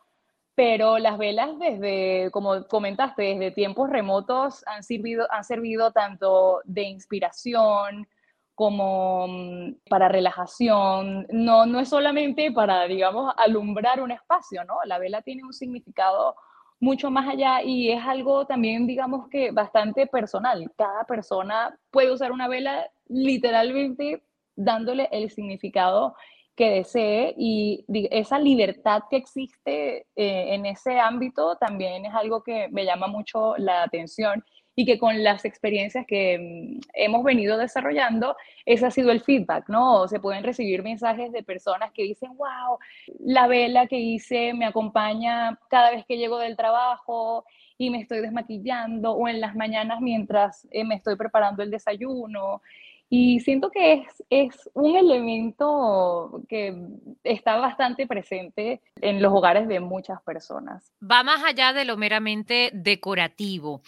Pero 0.57 0.99
las 0.99 1.19
velas 1.19 1.57
desde, 1.61 2.31
como 2.33 2.67
comentaste, 2.67 3.23
desde 3.23 3.53
tiempos 3.53 3.91
remotos 3.91 4.65
han 4.67 4.83
servido, 4.83 5.27
han 5.31 5.45
servido 5.45 5.93
tanto 5.93 6.63
de 6.65 6.83
inspiración, 6.83 8.09
como 8.55 9.27
mm, 9.29 9.75
para 9.89 10.09
relajación, 10.09 11.27
no, 11.31 11.67
no 11.67 11.81
es 11.81 11.89
solamente 11.89 12.53
para, 12.53 12.85
digamos, 12.87 13.35
alumbrar 13.37 14.01
un 14.01 14.13
espacio, 14.13 14.65
¿no? 14.65 14.77
La 14.85 14.99
vela 14.99 15.23
tiene 15.23 15.45
un 15.45 15.53
significado 15.53 16.37
mucho 16.81 17.11
más 17.11 17.29
allá 17.29 17.63
y 17.63 17.91
es 17.91 18.03
algo 18.05 18.47
también, 18.47 18.87
digamos 18.87 19.29
que 19.29 19.51
bastante 19.51 20.07
personal. 20.07 20.71
Cada 20.77 21.05
persona 21.05 21.77
puede 21.91 22.13
usar 22.13 22.33
una 22.33 22.49
vela 22.49 22.91
literalmente 23.09 24.23
dándole 24.57 25.09
el 25.11 25.31
significado 25.31 26.15
que 26.57 26.71
desee 26.71 27.35
y 27.37 27.85
esa 28.11 28.39
libertad 28.39 29.03
que 29.11 29.17
existe 29.17 30.07
eh, 30.15 30.55
en 30.55 30.67
ese 30.67 31.01
ámbito 31.01 31.57
también 31.57 32.07
es 32.07 32.15
algo 32.15 32.43
que 32.45 32.69
me 32.69 32.85
llama 32.85 33.09
mucho 33.09 33.57
la 33.57 33.83
atención 33.83 34.45
y 34.77 34.85
que 34.85 34.99
con 34.99 35.23
las 35.23 35.45
experiencias 35.45 36.07
que 36.07 36.39
mm, 36.39 36.81
hemos 36.95 37.25
venido 37.25 37.57
desarrollando, 37.57 38.37
ese 38.67 38.87
ha 38.87 38.91
sido 38.91 39.13
el 39.13 39.23
feedback, 39.23 39.69
¿no? 39.69 40.09
Se 40.09 40.21
pueden 40.21 40.45
recibir 40.45 40.83
mensajes 40.83 41.33
de 41.33 41.43
personas 41.43 41.93
que 41.93 42.03
dicen, 42.03 42.37
wow, 42.37 42.79
la 43.21 43.47
vela 43.47 43.87
que 43.87 43.99
hice 43.99 44.55
me 44.55 44.67
acompaña 44.67 45.59
cada 45.69 45.91
vez 45.91 46.05
que 46.07 46.17
llego 46.17 46.39
del 46.39 46.57
trabajo 46.57 47.45
y 47.79 47.91
me 47.91 48.01
estoy 48.01 48.21
desmaquillando 48.21 49.13
o 49.13 49.29
en 49.29 49.41
las 49.41 49.55
mañanas 49.57 50.01
mientras 50.01 50.67
eh, 50.71 50.85
me 50.85 50.97
estoy 50.97 51.17
preparando 51.17 51.63
el 51.63 51.71
desayuno. 51.71 52.63
Y 53.09 53.41
siento 53.41 53.71
que 53.71 53.93
es, 53.93 54.25
es 54.31 54.71
un 54.73 54.97
elemento 54.97 56.43
que 56.49 56.75
está 57.23 57.57
bastante 57.57 58.07
presente 58.07 58.81
en 59.01 59.23
los 59.23 59.33
hogares 59.33 59.69
de 59.69 59.81
muchas 59.81 60.21
personas. 60.23 60.93
Va 61.01 61.23
más 61.23 61.45
allá 61.45 61.73
de 61.73 61.85
lo 61.85 61.97
meramente 61.97 62.71
decorativo. 62.73 63.83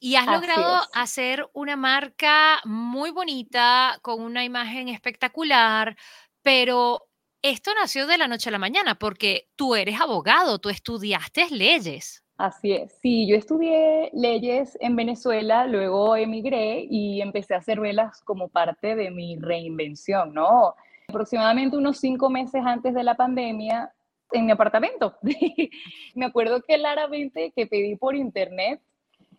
Y 0.00 0.16
has 0.16 0.26
logrado 0.26 0.80
hacer 0.94 1.48
una 1.52 1.76
marca 1.76 2.60
muy 2.64 3.10
bonita, 3.10 3.98
con 4.02 4.20
una 4.20 4.44
imagen 4.44 4.88
espectacular, 4.88 5.96
pero 6.42 7.08
esto 7.42 7.72
nació 7.74 8.06
de 8.06 8.18
la 8.18 8.28
noche 8.28 8.48
a 8.48 8.52
la 8.52 8.58
mañana 8.58 8.98
porque 8.98 9.48
tú 9.56 9.74
eres 9.74 10.00
abogado, 10.00 10.58
tú 10.58 10.68
estudiaste 10.68 11.48
leyes. 11.50 12.22
Así 12.42 12.72
es. 12.72 12.98
Sí, 13.00 13.28
yo 13.28 13.36
estudié 13.36 14.10
leyes 14.12 14.76
en 14.80 14.96
Venezuela, 14.96 15.64
luego 15.68 16.16
emigré 16.16 16.84
y 16.90 17.20
empecé 17.20 17.54
a 17.54 17.58
hacer 17.58 17.78
velas 17.78 18.20
como 18.24 18.48
parte 18.48 18.96
de 18.96 19.12
mi 19.12 19.36
reinvención, 19.38 20.34
¿no? 20.34 20.74
Aproximadamente 21.06 21.76
unos 21.76 21.98
cinco 21.98 22.30
meses 22.30 22.60
antes 22.66 22.94
de 22.94 23.04
la 23.04 23.14
pandemia, 23.14 23.92
en 24.32 24.46
mi 24.46 24.50
apartamento. 24.50 25.14
Me 26.16 26.26
acuerdo 26.26 26.62
claramente 26.62 27.52
que 27.54 27.68
pedí 27.68 27.94
por 27.94 28.16
internet 28.16 28.80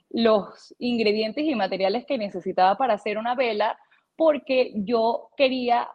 los 0.09 0.73
ingredientes 0.79 1.43
y 1.43 1.55
materiales 1.55 2.05
que 2.05 2.17
necesitaba 2.17 2.77
para 2.77 2.93
hacer 2.93 3.17
una 3.17 3.35
vela, 3.35 3.77
porque 4.15 4.71
yo 4.75 5.27
quería 5.35 5.89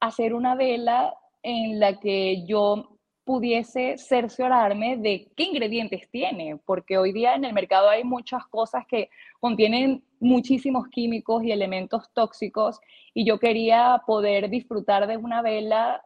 hacer 0.00 0.34
una 0.34 0.56
vela 0.56 1.14
en 1.44 1.78
la 1.78 2.00
que 2.00 2.44
yo 2.46 2.97
pudiese 3.28 3.98
cerciorarme 3.98 4.96
de 4.96 5.28
qué 5.36 5.42
ingredientes 5.42 6.08
tiene, 6.10 6.58
porque 6.64 6.96
hoy 6.96 7.12
día 7.12 7.34
en 7.34 7.44
el 7.44 7.52
mercado 7.52 7.90
hay 7.90 8.02
muchas 8.02 8.46
cosas 8.46 8.86
que 8.86 9.10
contienen 9.38 10.02
muchísimos 10.18 10.88
químicos 10.88 11.44
y 11.44 11.52
elementos 11.52 12.10
tóxicos 12.14 12.80
y 13.12 13.26
yo 13.26 13.38
quería 13.38 14.00
poder 14.06 14.48
disfrutar 14.48 15.06
de 15.06 15.18
una 15.18 15.42
vela 15.42 16.02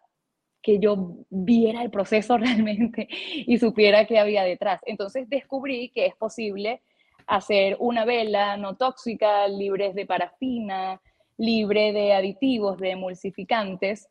que 0.62 0.80
yo 0.80 1.14
viera 1.30 1.84
el 1.84 1.92
proceso 1.92 2.38
realmente 2.38 3.06
y 3.08 3.56
supiera 3.56 4.04
qué 4.04 4.18
había 4.18 4.42
detrás. 4.42 4.80
Entonces 4.84 5.30
descubrí 5.30 5.90
que 5.90 6.06
es 6.06 6.16
posible 6.16 6.82
hacer 7.28 7.76
una 7.78 8.04
vela 8.04 8.56
no 8.56 8.74
tóxica, 8.74 9.46
libre 9.46 9.92
de 9.92 10.06
parafina, 10.06 11.00
libre 11.38 11.92
de 11.92 12.14
aditivos, 12.14 12.78
de 12.78 12.90
emulsificantes 12.90 14.08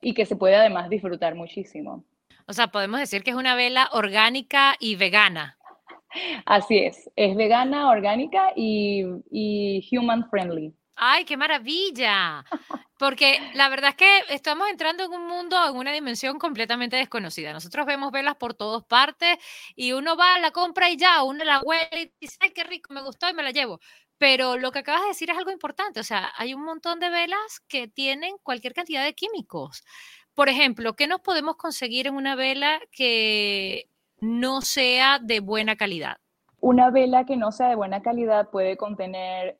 y 0.00 0.14
que 0.14 0.24
se 0.24 0.36
puede 0.36 0.54
además 0.54 0.88
disfrutar 0.88 1.34
muchísimo. 1.34 2.02
O 2.46 2.52
sea, 2.52 2.68
podemos 2.68 3.00
decir 3.00 3.24
que 3.24 3.30
es 3.30 3.36
una 3.36 3.54
vela 3.54 3.88
orgánica 3.92 4.76
y 4.78 4.96
vegana. 4.96 5.58
Así 6.44 6.78
es, 6.78 7.10
es 7.16 7.36
vegana, 7.36 7.90
orgánica 7.90 8.52
y, 8.54 9.04
human 9.92 10.28
friendly. 10.30 10.74
¡Ay, 10.96 11.24
qué 11.24 11.36
maravilla! 11.36 12.44
Porque 12.98 13.38
la 13.52 13.68
verdad 13.68 13.90
es 13.90 13.96
que 13.96 14.34
estamos 14.34 14.68
entrando 14.70 15.04
en 15.04 15.12
un 15.12 15.26
mundo, 15.26 15.56
en 15.68 15.76
una 15.76 15.92
dimensión 15.92 16.38
completamente 16.38 16.96
desconocida. 16.96 17.52
Nosotros 17.52 17.84
vemos 17.84 18.10
velas 18.12 18.36
por 18.36 18.54
todas 18.54 18.82
partes 18.84 19.36
y 19.74 19.92
uno 19.92 20.16
va, 20.16 20.36
a 20.36 20.38
la 20.38 20.52
compra 20.52 20.88
y 20.88 20.96
ya, 20.96 21.22
uno 21.22 21.44
la 21.44 21.60
huele 21.60 22.00
y 22.00 22.12
dice, 22.18 22.38
¡ay, 22.40 22.50
qué 22.52 22.64
rico, 22.64 22.94
me 22.94 23.02
gustó 23.02 23.28
y 23.28 23.34
me 23.34 23.42
la 23.42 23.50
llevo! 23.50 23.80
Pero 24.16 24.56
lo 24.56 24.72
que 24.72 24.78
acabas 24.78 25.02
de 25.02 25.08
decir 25.08 25.28
es 25.28 25.36
algo 25.36 25.50
importante. 25.50 26.00
O 26.00 26.04
sea, 26.04 26.32
hay 26.38 26.54
un 26.54 26.64
montón 26.64 26.98
de 26.98 27.10
velas 27.10 27.60
que 27.68 27.88
tienen 27.88 28.36
cualquier 28.42 28.72
cantidad 28.72 29.04
de 29.04 29.14
químicos. 29.14 29.82
Por 30.36 30.50
ejemplo, 30.50 30.92
¿qué 30.92 31.06
nos 31.06 31.22
podemos 31.22 31.56
conseguir 31.56 32.06
en 32.06 32.14
una 32.14 32.34
vela 32.36 32.78
que 32.92 33.88
no 34.20 34.60
sea 34.60 35.18
de 35.18 35.40
buena 35.40 35.76
calidad? 35.76 36.18
Una 36.60 36.90
vela 36.90 37.24
que 37.24 37.36
no 37.36 37.50
sea 37.52 37.70
de 37.70 37.74
buena 37.74 38.02
calidad 38.02 38.50
puede 38.50 38.76
contener, 38.76 39.58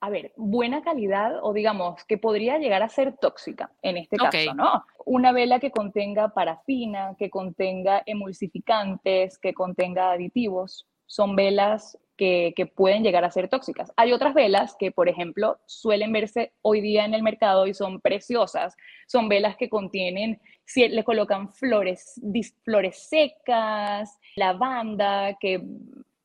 a 0.00 0.10
ver, 0.10 0.32
buena 0.36 0.82
calidad 0.82 1.38
o 1.40 1.52
digamos 1.52 2.04
que 2.04 2.18
podría 2.18 2.58
llegar 2.58 2.82
a 2.82 2.88
ser 2.88 3.16
tóxica 3.16 3.70
en 3.80 3.96
este 3.96 4.16
caso, 4.16 4.54
¿no? 4.54 4.84
Una 5.04 5.30
vela 5.30 5.60
que 5.60 5.70
contenga 5.70 6.34
parafina, 6.34 7.14
que 7.16 7.30
contenga 7.30 8.02
emulsificantes, 8.04 9.38
que 9.38 9.54
contenga 9.54 10.10
aditivos, 10.10 10.88
son 11.08 11.34
velas 11.34 11.98
que, 12.16 12.72
pueden 12.74 13.02
llegar 13.02 13.24
a 13.24 13.30
ser 13.30 13.48
tóxicas. 13.48 13.92
Hay 13.96 14.12
otras 14.12 14.34
velas 14.34 14.76
que, 14.78 14.90
por 14.90 15.08
ejemplo, 15.08 15.58
suelen 15.66 16.12
verse 16.12 16.52
hoy 16.62 16.80
día 16.80 17.04
en 17.04 17.14
el 17.14 17.22
mercado 17.22 17.66
y 17.66 17.74
son 17.74 18.00
preciosas. 18.00 18.76
Son 19.06 19.28
velas 19.28 19.56
que 19.56 19.68
contienen, 19.68 20.40
si 20.64 20.86
le 20.88 21.04
colocan 21.04 21.48
flores, 21.52 22.20
flores 22.64 23.08
secas, 23.08 24.18
lavanda, 24.36 25.38
que 25.40 25.62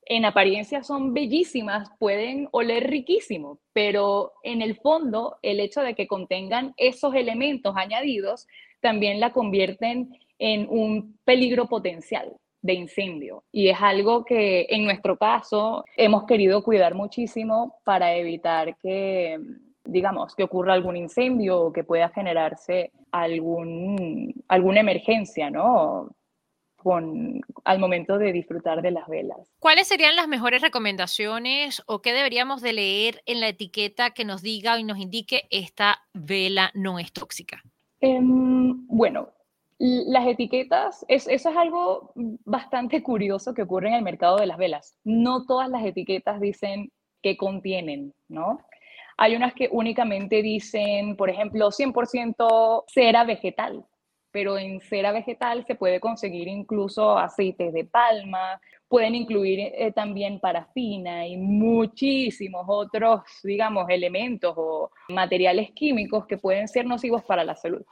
en 0.06 0.26
apariencia 0.26 0.84
son 0.84 1.14
bellísimas, 1.14 1.90
pueden 1.98 2.50
oler 2.52 2.90
riquísimo, 2.90 3.60
pero 3.72 4.34
en 4.44 4.62
el 4.62 4.76
fondo 4.76 5.38
el 5.42 5.62
hecho 5.62 5.82
de 5.82 5.96
que 5.96 6.08
contengan 6.08 6.74
esos 6.76 7.16
elementos 7.16 7.76
añadidos 7.78 8.48
también 8.82 9.22
la 9.22 9.32
convierten 9.32 10.20
en 10.40 10.68
un 10.70 11.18
peligro 11.24 11.70
potencial 11.70 12.36
de 12.64 12.74
incendio. 12.74 13.44
Y 13.52 13.70
es 13.70 13.78
algo 13.80 14.26
que 14.26 14.66
en 14.70 14.86
nuestro 14.86 15.18
caso 15.18 15.86
hemos 15.96 16.24
querido 16.24 16.64
cuidar 16.64 16.96
muchísimo 16.96 17.76
para 17.84 18.16
evitar 18.16 18.78
que, 18.78 19.38
digamos, 19.84 20.34
que 20.34 20.44
ocurra 20.44 20.74
algún 20.74 20.98
incendio 20.98 21.62
o 21.62 21.74
que 21.74 21.84
pueda 21.84 22.10
generarse 22.10 22.92
algún, 23.12 24.34
alguna 24.48 24.80
emergencia, 24.80 25.52
¿no? 25.52 26.16
Con, 26.78 27.42
al 27.64 27.80
momento 27.80 28.18
de 28.18 28.34
disfrutar 28.34 28.82
de 28.82 28.92
las 28.92 29.08
velas. 29.08 29.38
¿Cuáles 29.60 29.88
serían 29.88 30.16
las 30.16 30.28
mejores 30.28 30.62
recomendaciones 30.62 31.84
o 31.86 32.02
qué 32.02 32.12
deberíamos 32.12 32.62
de 32.62 32.74
leer 32.74 33.22
en 33.26 33.40
la 33.40 33.50
etiqueta 33.50 34.12
que 34.12 34.26
nos 34.26 34.42
diga 34.42 34.80
y 34.80 34.84
nos 34.84 34.98
indique 34.98 35.48
esta 35.50 36.00
vela 36.14 36.72
no 36.74 37.00
es 37.00 37.14
tóxica? 37.14 37.62
Em, 38.02 38.86
bueno, 38.88 39.30
las 39.86 40.26
etiquetas, 40.28 41.04
eso 41.10 41.30
es 41.30 41.46
algo 41.46 42.14
bastante 42.16 43.04
curioso 43.04 43.54
que 43.54 43.64
ocurre 43.64 43.90
en 43.90 43.96
el 43.96 44.02
mercado 44.02 44.38
de 44.38 44.46
las 44.46 44.58
velas. 44.58 44.98
No 45.04 45.46
todas 45.46 45.70
las 45.70 45.84
etiquetas 45.84 46.40
dicen 46.40 46.90
qué 47.22 47.36
contienen, 47.36 48.14
¿no? 48.30 48.60
Hay 49.18 49.36
unas 49.36 49.54
que 49.54 49.68
únicamente 49.72 50.42
dicen, 50.42 51.18
por 51.18 51.30
ejemplo, 51.30 51.70
100% 51.70 52.86
cera 52.88 53.26
vegetal. 53.26 53.86
pero 54.32 54.58
en 54.58 54.82
cera 54.82 55.12
vegetal 55.12 55.64
se 55.68 55.76
puede 55.76 56.00
conseguir 56.00 56.48
incluso 56.48 57.20
aceites 57.20 57.72
de 57.72 57.86
palma, 57.86 58.60
pueden 58.88 59.14
incluir 59.14 59.60
eh, 59.60 59.92
también 59.92 60.40
parafina 60.40 61.28
y 61.28 61.38
muchísimos 61.38 62.66
otros, 62.68 63.22
digamos, 63.44 63.88
elementos 63.90 64.56
o 64.58 64.90
materiales 65.10 65.70
químicos 65.72 66.26
que 66.26 66.38
pueden 66.40 66.68
ser 66.68 66.86
nocivos 66.88 67.24
para 67.24 67.44
la 67.44 67.56
salud. 67.56 67.84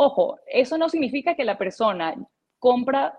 Ojo, 0.00 0.38
eso 0.46 0.78
no 0.78 0.88
significa 0.88 1.34
que 1.34 1.44
la 1.44 1.58
persona 1.58 2.14
compra 2.60 3.18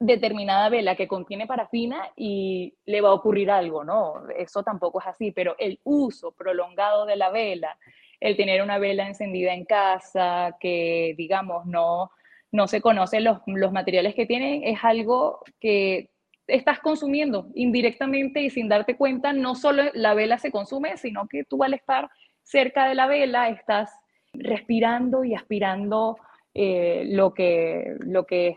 determinada 0.00 0.68
vela 0.68 0.96
que 0.96 1.06
contiene 1.06 1.46
parafina 1.46 2.10
y 2.16 2.74
le 2.86 3.00
va 3.00 3.10
a 3.10 3.14
ocurrir 3.14 3.52
algo, 3.52 3.84
¿no? 3.84 4.28
Eso 4.36 4.64
tampoco 4.64 5.00
es 5.00 5.06
así, 5.06 5.30
pero 5.30 5.54
el 5.60 5.78
uso 5.84 6.32
prolongado 6.32 7.06
de 7.06 7.14
la 7.14 7.30
vela, 7.30 7.78
el 8.18 8.36
tener 8.36 8.62
una 8.62 8.78
vela 8.78 9.06
encendida 9.06 9.54
en 9.54 9.64
casa, 9.64 10.56
que 10.58 11.14
digamos 11.16 11.66
no, 11.66 12.10
no 12.50 12.66
se 12.66 12.80
conocen 12.80 13.22
los, 13.22 13.38
los 13.46 13.70
materiales 13.70 14.16
que 14.16 14.26
tienen, 14.26 14.64
es 14.64 14.82
algo 14.82 15.38
que 15.60 16.10
estás 16.48 16.80
consumiendo 16.80 17.46
indirectamente 17.54 18.40
y 18.40 18.50
sin 18.50 18.68
darte 18.68 18.96
cuenta, 18.96 19.32
no 19.32 19.54
solo 19.54 19.84
la 19.94 20.14
vela 20.14 20.38
se 20.38 20.50
consume, 20.50 20.96
sino 20.96 21.28
que 21.28 21.44
tú 21.44 21.62
al 21.62 21.74
estar 21.74 22.10
cerca 22.42 22.88
de 22.88 22.96
la 22.96 23.06
vela 23.06 23.50
estás 23.50 24.01
respirando 24.32 25.24
y 25.24 25.34
aspirando 25.34 26.16
eh, 26.54 27.04
lo, 27.06 27.32
que, 27.32 27.96
lo 28.00 28.26
que 28.26 28.48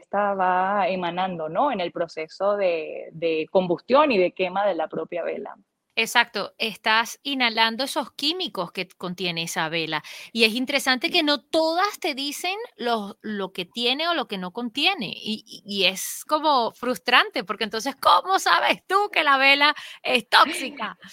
emanando 0.89 1.50
¿no? 1.50 1.72
en 1.72 1.79
el 1.79 1.91
proceso 1.91 2.58
de 2.58 3.48
combustión 3.51 4.12
y 4.12 4.17
de 4.17 4.32
quema 4.32 4.65
de 4.65 4.75
la 4.75 4.88
propia 4.88 5.24
vela. 5.24 5.55
Exacto, 5.97 6.53
estás 6.57 7.21
inhalando 7.23 7.85
esos 7.85 8.11
químicos 8.11 8.73
que 8.73 8.85
contiene 8.97 9.43
esa 9.43 9.69
vela. 9.69 10.03
Y 10.33 10.43
es 10.43 10.53
interesante 10.53 11.09
que 11.09 11.23
no 11.23 11.41
todas 11.41 11.99
te 12.01 12.13
dicen 12.13 12.55
lo, 12.75 13.17
lo 13.21 13.53
que 13.53 13.63
tiene 13.63 14.09
o 14.09 14.13
lo 14.13 14.27
que 14.27 14.37
no 14.37 14.51
contiene. 14.51 15.13
Y, 15.15 15.63
y, 15.65 15.85
es 15.85 16.25
como 16.27 16.71
frustrante, 16.73 17.45
porque 17.45 17.63
entonces, 17.63 17.95
¿cómo 17.95 18.39
sabes 18.39 18.83
tú 18.87 19.09
que 19.09 19.23
la 19.23 19.37
vela 19.37 19.73
es 20.03 20.27
tóxica? 20.27 20.97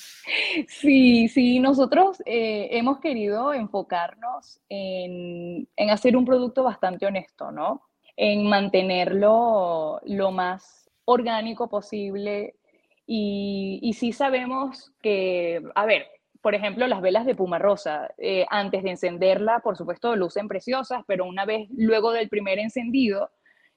Sí, 0.69 1.29
sí, 1.29 1.61
nosotros 1.61 2.23
eh, 2.27 2.69
hemos 2.73 2.99
querido 2.99 3.53
enfocarnos 3.53 4.61
en, 4.69 5.69
en 5.77 5.91
hacer 5.91 6.17
un 6.17 6.25
producto 6.25 6.63
bastante 6.63 7.07
honesto, 7.07 7.51
¿no? 7.53 7.83
En 8.17 8.49
mantenerlo 8.49 10.01
lo 10.05 10.31
más 10.31 10.91
orgánico 11.05 11.69
posible, 11.69 12.57
y, 13.07 13.79
y 13.83 13.93
sí 13.95 14.13
sabemos 14.13 14.93
que, 15.01 15.63
a 15.75 15.87
ver, 15.87 16.07
por 16.43 16.57
ejemplo, 16.57 16.87
las 16.89 17.01
velas 17.01 17.25
de 17.25 17.37
Puma 17.37 17.59
Rosa, 17.61 18.11
eh, 18.19 18.45
antes 18.51 18.83
de 18.83 18.91
encenderla, 18.91 19.61
por 19.61 19.77
supuesto, 19.77 20.17
lucen 20.17 20.49
preciosas, 20.49 21.03
pero 21.07 21.25
una 21.25 21.47
vez 21.47 21.69
luego 21.71 22.11
del 22.11 22.29
primer 22.29 22.59
encendido, 22.59 23.31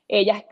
ellas 0.08 0.44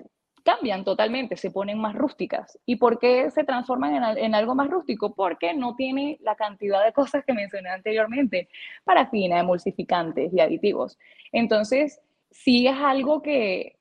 cambian 0.44 0.84
totalmente, 0.84 1.38
se 1.38 1.50
ponen 1.50 1.80
más 1.80 1.96
rústicas. 1.96 2.60
¿Y 2.68 2.76
por 2.76 3.00
qué 3.00 3.32
se 3.32 3.44
transforman 3.44 3.96
en, 3.96 4.18
en, 4.18 4.36
algo 4.36 4.54
más 4.54 4.70
rústico? 4.70 5.16
Porque 5.16 5.56
no 5.56 5.76
tiene 5.76 6.20
la 6.22 6.36
cantidad 6.36 6.86
de 6.86 6.94
cosas 6.94 7.26
que 7.26 7.34
mencioné 7.34 7.70
anteriormente, 7.70 8.48
parafina, 8.84 9.40
emulsificantes 9.40 10.32
y 10.34 10.40
aditivos. 10.40 11.00
Entonces, 11.32 12.00
sí 12.30 12.68
es 12.68 12.78
algo 12.78 13.24
que 13.24 13.78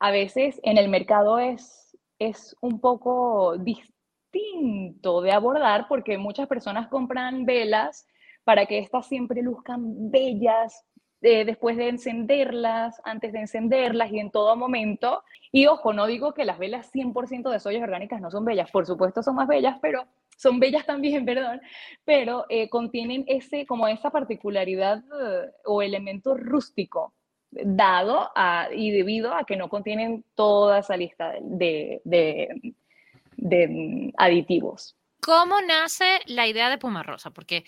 a 0.00 0.10
veces 0.10 0.60
en 0.64 0.76
el 0.76 0.88
mercado 0.88 1.38
es, 1.38 1.96
es 2.18 2.54
un 2.60 2.80
poco 2.80 3.56
distinto 3.56 3.99
distinto 4.32 5.20
de 5.22 5.32
abordar 5.32 5.86
porque 5.88 6.18
muchas 6.18 6.46
personas 6.46 6.88
compran 6.88 7.44
velas 7.44 8.06
para 8.44 8.66
que 8.66 8.78
éstas 8.78 9.06
siempre 9.06 9.42
luzcan 9.42 10.10
bellas 10.10 10.84
eh, 11.22 11.44
después 11.44 11.76
de 11.76 11.88
encenderlas, 11.88 13.00
antes 13.04 13.32
de 13.32 13.40
encenderlas 13.40 14.10
y 14.10 14.18
en 14.18 14.30
todo 14.30 14.56
momento. 14.56 15.22
Y 15.52 15.66
ojo, 15.66 15.92
no 15.92 16.06
digo 16.06 16.32
que 16.32 16.44
las 16.44 16.58
velas 16.58 16.90
100% 16.92 17.50
de 17.50 17.60
soyas 17.60 17.82
orgánicas 17.82 18.20
no 18.20 18.30
son 18.30 18.44
bellas, 18.44 18.70
por 18.70 18.86
supuesto 18.86 19.22
son 19.22 19.36
más 19.36 19.48
bellas, 19.48 19.78
pero 19.82 20.06
son 20.36 20.58
bellas 20.58 20.86
también, 20.86 21.24
perdón, 21.26 21.60
pero 22.04 22.46
eh, 22.48 22.68
contienen 22.70 23.24
ese, 23.26 23.66
como 23.66 23.86
esa 23.88 24.10
particularidad 24.10 25.04
uh, 25.04 25.50
o 25.64 25.82
elemento 25.82 26.36
rústico 26.36 27.12
dado 27.50 28.30
a, 28.36 28.68
y 28.72 28.92
debido 28.92 29.34
a 29.34 29.44
que 29.44 29.56
no 29.56 29.68
contienen 29.68 30.24
toda 30.36 30.78
esa 30.78 30.96
lista 30.96 31.34
de 31.42 32.00
mm, 33.40 34.12
aditivos. 34.16 34.96
¿Cómo 35.20 35.60
nace 35.60 36.20
la 36.26 36.46
idea 36.46 36.70
de 36.70 36.78
Puma 36.78 37.02
Rosa? 37.02 37.30
Porque 37.30 37.64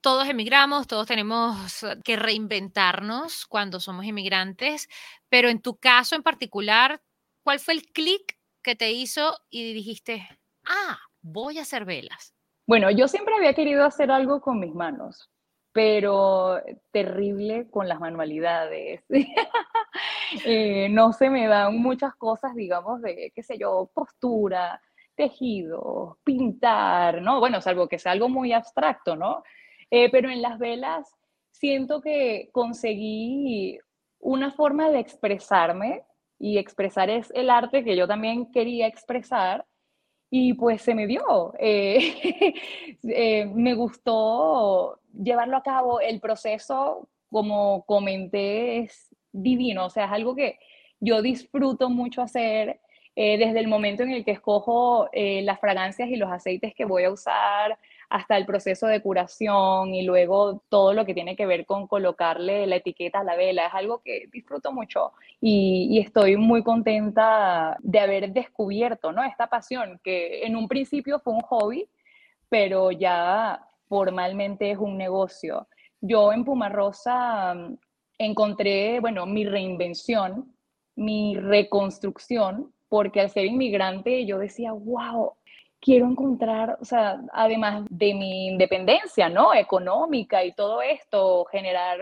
todos 0.00 0.28
emigramos, 0.28 0.86
todos 0.86 1.06
tenemos 1.06 1.84
que 2.04 2.16
reinventarnos 2.16 3.46
cuando 3.46 3.80
somos 3.80 4.04
inmigrantes, 4.04 4.88
pero 5.28 5.48
en 5.48 5.62
tu 5.62 5.76
caso 5.76 6.14
en 6.14 6.22
particular, 6.22 7.00
¿cuál 7.42 7.58
fue 7.58 7.74
el 7.74 7.82
clic 7.84 8.38
que 8.62 8.76
te 8.76 8.92
hizo 8.92 9.38
y 9.48 9.72
dijiste, 9.72 10.28
ah, 10.66 10.98
voy 11.22 11.58
a 11.58 11.62
hacer 11.62 11.84
velas? 11.84 12.34
Bueno, 12.66 12.90
yo 12.90 13.08
siempre 13.08 13.34
había 13.34 13.54
querido 13.54 13.84
hacer 13.84 14.10
algo 14.10 14.40
con 14.40 14.60
mis 14.60 14.74
manos, 14.74 15.30
pero 15.72 16.60
terrible 16.90 17.68
con 17.70 17.88
las 17.88 17.98
manualidades. 17.98 19.02
eh, 20.44 20.88
no 20.90 21.12
se 21.12 21.30
me 21.30 21.46
dan 21.46 21.78
muchas 21.78 22.14
cosas, 22.14 22.54
digamos, 22.54 23.02
de, 23.02 23.32
qué 23.34 23.42
sé 23.42 23.58
yo, 23.58 23.90
postura, 23.94 24.80
tejido, 25.14 26.18
pintar, 26.24 27.22
¿no? 27.22 27.40
Bueno, 27.40 27.60
salvo 27.60 27.88
que 27.88 27.98
sea 27.98 28.12
algo 28.12 28.28
muy 28.28 28.52
abstracto, 28.52 29.16
¿no? 29.16 29.42
Eh, 29.90 30.10
pero 30.10 30.30
en 30.30 30.42
las 30.42 30.58
velas 30.58 31.14
siento 31.50 32.00
que 32.00 32.48
conseguí 32.52 33.78
una 34.18 34.52
forma 34.52 34.90
de 34.90 35.00
expresarme 35.00 36.02
y 36.38 36.58
expresar 36.58 37.10
es 37.10 37.30
el 37.34 37.50
arte 37.50 37.84
que 37.84 37.96
yo 37.96 38.08
también 38.08 38.50
quería 38.50 38.86
expresar 38.86 39.64
y 40.30 40.54
pues 40.54 40.82
se 40.82 40.94
me 40.94 41.06
dio. 41.06 41.54
Eh, 41.58 42.54
eh, 43.04 43.46
me 43.46 43.74
gustó 43.74 44.98
llevarlo 45.12 45.56
a 45.56 45.62
cabo. 45.62 46.00
El 46.00 46.20
proceso, 46.20 47.08
como 47.30 47.84
comenté, 47.86 48.80
es 48.80 49.14
divino, 49.30 49.86
o 49.86 49.90
sea, 49.90 50.06
es 50.06 50.12
algo 50.12 50.34
que 50.34 50.58
yo 50.98 51.22
disfruto 51.22 51.88
mucho 51.88 52.20
hacer. 52.20 52.80
Eh, 53.16 53.38
desde 53.38 53.60
el 53.60 53.68
momento 53.68 54.02
en 54.02 54.10
el 54.10 54.24
que 54.24 54.32
escojo 54.32 55.08
eh, 55.12 55.42
las 55.42 55.60
fragancias 55.60 56.08
y 56.08 56.16
los 56.16 56.32
aceites 56.32 56.74
que 56.74 56.84
voy 56.84 57.04
a 57.04 57.12
usar, 57.12 57.78
hasta 58.10 58.36
el 58.36 58.44
proceso 58.44 58.86
de 58.86 59.00
curación 59.00 59.94
y 59.94 60.02
luego 60.02 60.62
todo 60.68 60.92
lo 60.94 61.04
que 61.04 61.14
tiene 61.14 61.36
que 61.36 61.46
ver 61.46 61.64
con 61.64 61.86
colocarle 61.86 62.66
la 62.66 62.76
etiqueta 62.76 63.20
a 63.20 63.24
la 63.24 63.36
vela. 63.36 63.66
Es 63.66 63.74
algo 63.74 64.02
que 64.02 64.28
disfruto 64.32 64.72
mucho 64.72 65.12
y, 65.40 65.88
y 65.90 66.00
estoy 66.00 66.36
muy 66.36 66.62
contenta 66.62 67.76
de 67.80 68.00
haber 68.00 68.32
descubierto 68.32 69.12
¿no? 69.12 69.22
esta 69.24 69.46
pasión, 69.46 70.00
que 70.02 70.44
en 70.44 70.56
un 70.56 70.68
principio 70.68 71.20
fue 71.20 71.34
un 71.34 71.42
hobby, 71.42 71.88
pero 72.48 72.90
ya 72.90 73.64
formalmente 73.88 74.70
es 74.70 74.78
un 74.78 74.98
negocio. 74.98 75.68
Yo 76.00 76.32
en 76.32 76.44
Puma 76.44 76.68
Rosa 76.68 77.54
mm, 77.54 77.78
encontré, 78.18 79.00
bueno, 79.00 79.24
mi 79.26 79.44
reinvención, 79.44 80.52
mi 80.96 81.36
reconstrucción 81.36 82.72
porque 82.94 83.20
al 83.20 83.28
ser 83.28 83.46
inmigrante 83.46 84.24
yo 84.24 84.38
decía, 84.38 84.70
wow, 84.70 85.32
quiero 85.80 86.06
encontrar, 86.06 86.78
o 86.80 86.84
sea, 86.84 87.20
además 87.32 87.84
de 87.90 88.14
mi 88.14 88.46
independencia, 88.46 89.28
¿no? 89.28 89.52
Económica 89.52 90.44
y 90.44 90.52
todo 90.52 90.80
esto, 90.80 91.44
generar 91.46 91.98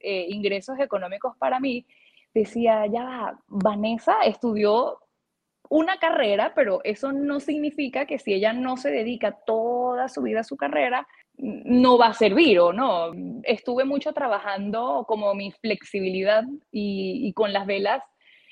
eh, 0.00 0.26
ingresos 0.30 0.80
económicos 0.80 1.36
para 1.38 1.60
mí, 1.60 1.86
decía, 2.34 2.86
ya, 2.86 3.38
Vanessa 3.46 4.22
estudió 4.24 4.98
una 5.68 5.98
carrera, 5.98 6.54
pero 6.56 6.80
eso 6.82 7.12
no 7.12 7.38
significa 7.38 8.04
que 8.04 8.18
si 8.18 8.34
ella 8.34 8.52
no 8.52 8.76
se 8.76 8.90
dedica 8.90 9.38
toda 9.46 10.08
su 10.08 10.22
vida 10.22 10.40
a 10.40 10.44
su 10.44 10.56
carrera, 10.56 11.06
no 11.36 11.98
va 11.98 12.08
a 12.08 12.14
servir 12.14 12.58
o 12.58 12.72
no. 12.72 13.12
Estuve 13.44 13.84
mucho 13.84 14.12
trabajando 14.12 15.04
como 15.06 15.36
mi 15.36 15.52
flexibilidad 15.52 16.42
y, 16.72 17.28
y 17.28 17.32
con 17.32 17.52
las 17.52 17.64
velas 17.64 18.02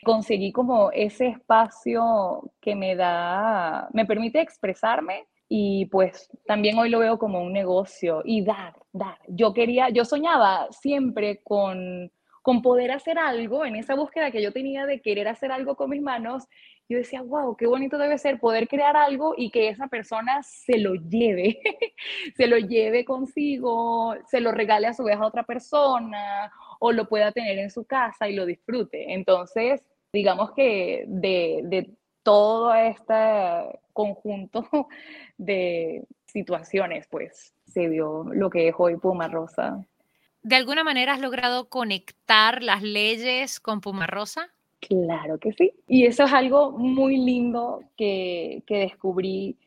conseguí 0.05 0.53
como 0.53 0.91
ese 0.93 1.29
espacio 1.29 2.51
que 2.61 2.75
me 2.75 2.97
da, 2.97 3.89
me 3.93 4.07
permite 4.07 4.41
expresarme 4.41 5.27
y 5.53 5.87
pues 5.87 6.31
también 6.47 6.79
hoy 6.79 6.91
lo 6.91 7.01
veo 7.01 7.19
como 7.19 7.43
un 7.43 7.53
negocio 7.53 8.23
y 8.25 8.45
dar, 8.45 8.75
dar. 8.93 9.19
Yo 9.27 9.53
quería, 9.53 9.89
yo 9.91 10.05
soñaba 10.05 10.69
siempre 10.71 11.43
con, 11.43 12.13
con 12.43 12.63
poder 12.63 12.93
hacer 12.93 13.19
algo 13.19 13.65
en 13.65 13.75
esa 13.75 13.97
búsqueda 13.97 14.31
que 14.31 14.43
yo 14.43 14.53
tenía 14.53 14.87
de 14.87 15.01
querer 15.01 15.27
hacer 15.27 15.51
algo 15.51 15.75
con 15.75 15.91
mis 15.91 16.03
manos. 16.03 16.47
Yo 16.89 16.99
decía, 16.99 17.23
wow, 17.23 17.57
qué 17.57 17.67
bonito 17.67 17.99
debe 17.99 18.17
ser 18.19 18.39
poder 18.39 18.69
crear 18.69 18.97
algo 18.97 19.35
y 19.37 19.51
que 19.51 19.69
esa 19.69 19.89
persona 19.89 20.41
se 20.45 20.79
lo 20.79 20.95
lleve, 20.95 21.59
se 22.37 22.47
lo 22.47 22.57
lleve 22.59 23.05
consigo, 23.05 24.15
se 24.29 24.41
lo 24.41 24.53
regale 24.53 24.87
a 24.87 24.95
su 24.95 25.03
vez 25.03 25.17
a 25.17 25.27
otra 25.27 25.43
persona 25.43 26.53
o 26.79 26.93
lo 26.93 27.09
pueda 27.09 27.33
tener 27.33 27.59
en 27.59 27.71
su 27.71 27.85
casa 27.85 28.29
y 28.29 28.35
lo 28.35 28.47
disfrute. 28.47 29.13
Entonces, 29.13 29.83
digamos 30.13 30.53
que 30.53 31.05
de, 31.07 31.61
de 31.65 31.91
todo 32.23 32.75
este 32.75 33.79
conjunto 33.93 34.67
de 35.39 36.05
situaciones, 36.27 37.07
pues 37.09 37.55
se 37.67 37.89
dio 37.89 38.25
lo 38.33 38.51
que 38.51 38.69
es 38.69 38.75
hoy 38.79 38.97
Puma 38.97 39.29
Rosa. 39.29 39.85
¿De 40.43 40.57
alguna 40.57 40.85
manera 40.85 41.13
has 41.13 41.21
logrado 41.21 41.69
conectar 41.69 42.63
las 42.63 42.83
leyes 42.83 43.61
con 43.61 43.81
Pumarosa? 43.81 44.49
Claro 44.81 45.39
que 45.39 45.53
sí. 45.53 45.73
Y 45.87 46.07
eso 46.07 46.25
es 46.25 46.33
algo 46.33 46.73
muy 46.73 47.19
lindo 47.19 47.83
que, 47.97 48.63
que 48.67 48.79
descubrí. 48.79 49.59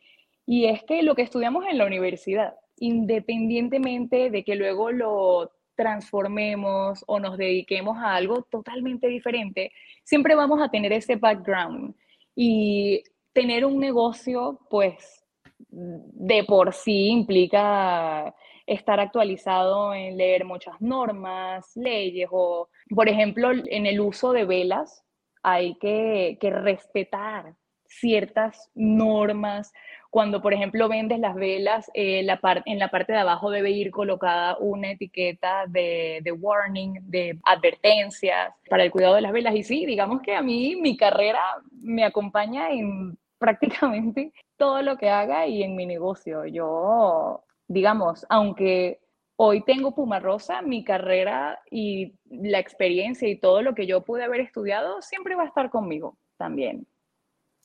Y 0.46 0.64
es 0.66 0.82
que 0.82 1.02
lo 1.04 1.14
que 1.14 1.22
estudiamos 1.22 1.64
en 1.70 1.78
la 1.78 1.86
universidad, 1.86 2.56
independientemente 2.78 4.30
de 4.30 4.42
que 4.42 4.56
luego 4.56 4.90
lo 4.90 5.52
transformemos 5.76 7.04
o 7.06 7.18
nos 7.18 7.36
dediquemos 7.36 7.98
a 7.98 8.14
algo 8.14 8.42
totalmente 8.42 9.06
diferente, 9.08 9.72
siempre 10.04 10.34
vamos 10.34 10.60
a 10.62 10.68
tener 10.68 10.92
ese 10.92 11.16
background. 11.16 11.94
Y 12.36 13.02
tener 13.32 13.64
un 13.64 13.78
negocio, 13.78 14.60
pues, 14.70 15.24
de 15.68 16.44
por 16.44 16.72
sí 16.72 17.08
implica 17.08 18.34
estar 18.66 18.98
actualizado 19.00 19.92
en 19.92 20.16
leer 20.16 20.44
muchas 20.44 20.80
normas, 20.80 21.70
leyes 21.76 22.28
o, 22.30 22.68
por 22.94 23.08
ejemplo, 23.08 23.50
en 23.52 23.86
el 23.86 24.00
uso 24.00 24.32
de 24.32 24.44
velas 24.44 25.04
hay 25.42 25.76
que, 25.78 26.38
que 26.40 26.50
respetar 26.50 27.54
ciertas 27.98 28.70
normas 28.74 29.72
cuando, 30.14 30.40
por 30.40 30.54
ejemplo, 30.54 30.88
vendes 30.88 31.18
las 31.18 31.34
velas, 31.34 31.90
eh, 31.92 32.20
en 32.20 32.78
la 32.78 32.88
parte 32.88 33.12
de 33.12 33.18
abajo 33.18 33.50
debe 33.50 33.72
ir 33.72 33.90
colocada 33.90 34.56
una 34.58 34.92
etiqueta 34.92 35.64
de, 35.66 36.20
de, 36.22 36.30
warning, 36.30 37.00
de 37.02 37.36
advertencias 37.42 38.54
para 38.70 38.84
el 38.84 38.92
cuidado 38.92 39.16
de 39.16 39.22
las 39.22 39.32
velas. 39.32 39.56
Y 39.56 39.64
sí, 39.64 39.84
digamos 39.86 40.22
que 40.22 40.36
a 40.36 40.40
mí 40.40 40.76
mi 40.76 40.96
carrera 40.96 41.40
me 41.72 42.04
acompaña 42.04 42.70
en 42.70 43.18
prácticamente 43.38 44.32
todo 44.56 44.82
lo 44.82 44.96
que 44.98 45.10
haga 45.10 45.48
y 45.48 45.64
en 45.64 45.74
mi 45.74 45.84
negocio. 45.84 46.46
Yo, 46.46 47.42
digamos, 47.66 48.24
aunque 48.28 49.00
hoy 49.34 49.64
tengo 49.64 49.96
Puma 49.96 50.20
Rosa, 50.20 50.62
mi 50.62 50.84
carrera 50.84 51.58
y 51.72 52.14
la 52.30 52.60
experiencia 52.60 53.28
y 53.28 53.40
todo 53.40 53.62
lo 53.62 53.74
que 53.74 53.88
yo 53.88 54.04
pude 54.04 54.22
haber 54.22 54.42
estudiado 54.42 55.02
siempre 55.02 55.34
va 55.34 55.42
a 55.42 55.48
estar 55.48 55.70
conmigo 55.70 56.16
también. 56.36 56.86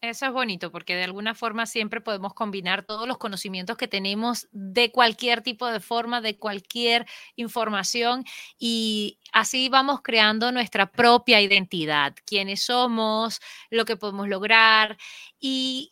Eso 0.01 0.25
es 0.25 0.31
bonito 0.31 0.71
porque 0.71 0.95
de 0.95 1.03
alguna 1.03 1.35
forma 1.35 1.65
siempre 1.65 1.99
podemos 1.99 2.33
combinar 2.33 2.83
todos 2.85 3.05
los 3.05 3.17
conocimientos 3.17 3.75
que 3.75 3.89
tenemos 3.89 4.47
de 4.53 4.93
cualquier 4.93 5.41
tipo 5.41 5.67
de 5.67 5.81
forma, 5.81 6.21
de 6.21 6.37
cualquier 6.37 7.05
información 7.35 8.23
y 8.57 9.19
así 9.33 9.67
vamos 9.67 10.01
creando 10.01 10.53
nuestra 10.53 10.89
propia 10.89 11.41
identidad, 11.41 12.15
quiénes 12.25 12.61
somos, 12.63 13.41
lo 13.69 13.83
que 13.83 13.97
podemos 13.97 14.29
lograr 14.29 14.97
y 15.37 15.91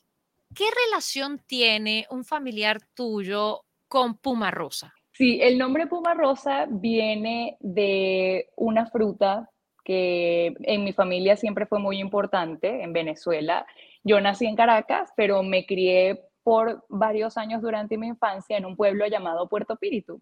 qué 0.55 0.65
relación 0.85 1.41
tiene 1.45 2.07
un 2.09 2.23
familiar 2.23 2.79
tuyo 2.93 3.65
con 3.89 4.17
Puma 4.17 4.51
Rosa. 4.51 4.93
Sí, 5.11 5.39
el 5.41 5.57
nombre 5.57 5.87
Puma 5.87 6.13
Rosa 6.13 6.65
viene 6.69 7.57
de 7.59 8.51
una 8.55 8.85
fruta 8.85 9.49
que 9.83 10.53
en 10.63 10.83
mi 10.85 10.93
familia 10.93 11.35
siempre 11.35 11.65
fue 11.65 11.79
muy 11.79 11.99
importante 11.99 12.83
en 12.83 12.93
Venezuela 12.93 13.65
yo 14.07 14.21
nací 14.21 14.45
en 14.45 14.55
Caracas, 14.55 15.11
pero 15.15 15.43
me 15.43 15.65
crié 15.65 16.21
por 16.43 16.85
varios 16.87 17.37
años 17.37 17.61
durante 17.61 17.97
mi 17.97 18.07
infancia 18.07 18.57
en 18.57 18.65
un 18.65 18.77
pueblo 18.77 19.05
llamado 19.05 19.49
Puerto 19.49 19.75
Píritu. 19.75 20.21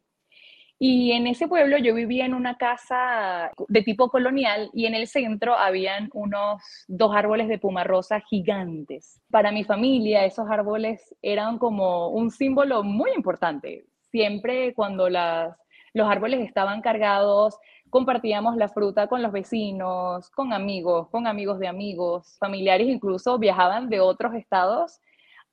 Y 0.78 1.14
en 1.14 1.28
ese 1.28 1.48
pueblo 1.48 1.78
yo 1.78 1.94
vivía 1.94 2.26
en 2.26 2.34
una 2.34 2.58
casa 2.58 3.52
de 3.70 3.82
tipo 3.82 4.10
colonial 4.10 4.70
y 4.74 4.88
en 4.88 4.96
el 4.96 5.08
centro 5.08 5.56
habían 5.56 6.10
unos 6.14 6.62
dos 6.88 7.16
árboles 7.16 7.48
de 7.48 7.60
pumarrosa 7.60 8.20
gigantes. 8.20 9.22
Para 9.32 9.52
mi 9.52 9.64
familia 9.64 10.26
esos 10.26 10.50
árboles 10.50 11.16
eran 11.22 11.60
como 11.60 12.10
un 12.10 12.30
símbolo 12.30 12.84
muy 12.84 13.12
importante. 13.16 13.86
Siempre 14.12 14.74
cuando 14.74 15.10
los 15.10 16.10
árboles 16.10 16.42
estaban 16.46 16.82
cargados 16.82 17.58
compartíamos 17.96 18.58
la 18.58 18.68
fruta 18.68 19.08
con 19.08 19.22
los 19.22 19.32
vecinos, 19.32 20.30
con 20.32 20.52
amigos, 20.52 21.08
con 21.08 21.28
amigos 21.28 21.60
de 21.60 21.70
amigos, 21.70 22.36
familiares 22.40 22.90
incluso 22.90 23.40
viajaban 23.40 23.88
de 23.88 24.02
otros 24.02 24.34
estados 24.34 25.00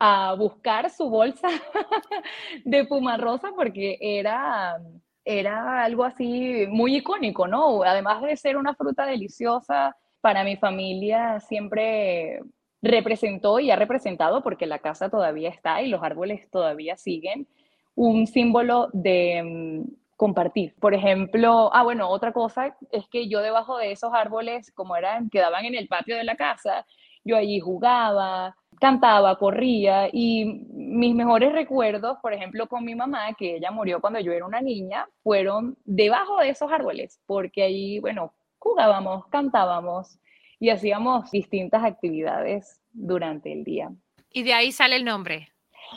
a 0.00 0.34
buscar 0.34 0.90
su 0.90 1.08
bolsa 1.08 1.46
de 2.64 2.84
puma 2.84 3.16
rosa 3.16 3.52
porque 3.54 3.96
era, 4.00 4.76
era 5.24 5.84
algo 5.84 6.02
así 6.02 6.66
muy 6.68 6.96
icónico, 6.96 7.46
¿no? 7.46 7.84
Además 7.84 8.20
de 8.22 8.36
ser 8.36 8.56
una 8.56 8.74
fruta 8.74 9.06
deliciosa, 9.06 9.96
para 10.20 10.42
mi 10.42 10.56
familia 10.56 11.38
siempre 11.38 12.40
representó 12.82 13.60
y 13.60 13.70
ha 13.70 13.76
representado, 13.76 14.42
porque 14.42 14.66
la 14.66 14.80
casa 14.80 15.08
todavía 15.08 15.48
está 15.48 15.80
y 15.80 15.86
los 15.86 16.02
árboles 16.02 16.50
todavía 16.50 16.96
siguen, 16.96 17.46
un 17.94 18.26
símbolo 18.26 18.88
de 18.92 19.84
compartir. 20.22 20.72
Por 20.78 20.94
ejemplo, 20.94 21.68
ah, 21.74 21.82
bueno, 21.82 22.08
otra 22.08 22.32
cosa 22.32 22.76
es 22.92 23.08
que 23.08 23.28
yo 23.28 23.40
debajo 23.40 23.76
de 23.76 23.90
esos 23.90 24.14
árboles, 24.14 24.70
como 24.70 24.94
eran, 24.94 25.28
quedaban 25.28 25.64
en 25.64 25.74
el 25.74 25.88
patio 25.88 26.16
de 26.16 26.22
la 26.22 26.36
casa, 26.36 26.86
yo 27.24 27.36
allí 27.36 27.58
jugaba, 27.58 28.54
cantaba, 28.80 29.36
corría 29.36 30.08
y 30.12 30.44
mis 30.44 31.12
mejores 31.16 31.52
recuerdos, 31.52 32.18
por 32.22 32.32
ejemplo, 32.32 32.68
con 32.68 32.84
mi 32.84 32.94
mamá, 32.94 33.34
que 33.36 33.56
ella 33.56 33.72
murió 33.72 34.00
cuando 34.00 34.20
yo 34.20 34.30
era 34.30 34.46
una 34.46 34.60
niña, 34.60 35.08
fueron 35.24 35.76
debajo 35.84 36.36
de 36.38 36.50
esos 36.50 36.70
árboles, 36.70 37.20
porque 37.26 37.64
allí, 37.64 37.98
bueno, 37.98 38.32
jugábamos, 38.60 39.26
cantábamos 39.26 40.20
y 40.60 40.70
hacíamos 40.70 41.32
distintas 41.32 41.82
actividades 41.82 42.80
durante 42.92 43.52
el 43.52 43.64
día. 43.64 43.90
Y 44.30 44.44
de 44.44 44.54
ahí 44.54 44.70
sale 44.70 44.94
el 44.94 45.04
nombre. 45.04 45.51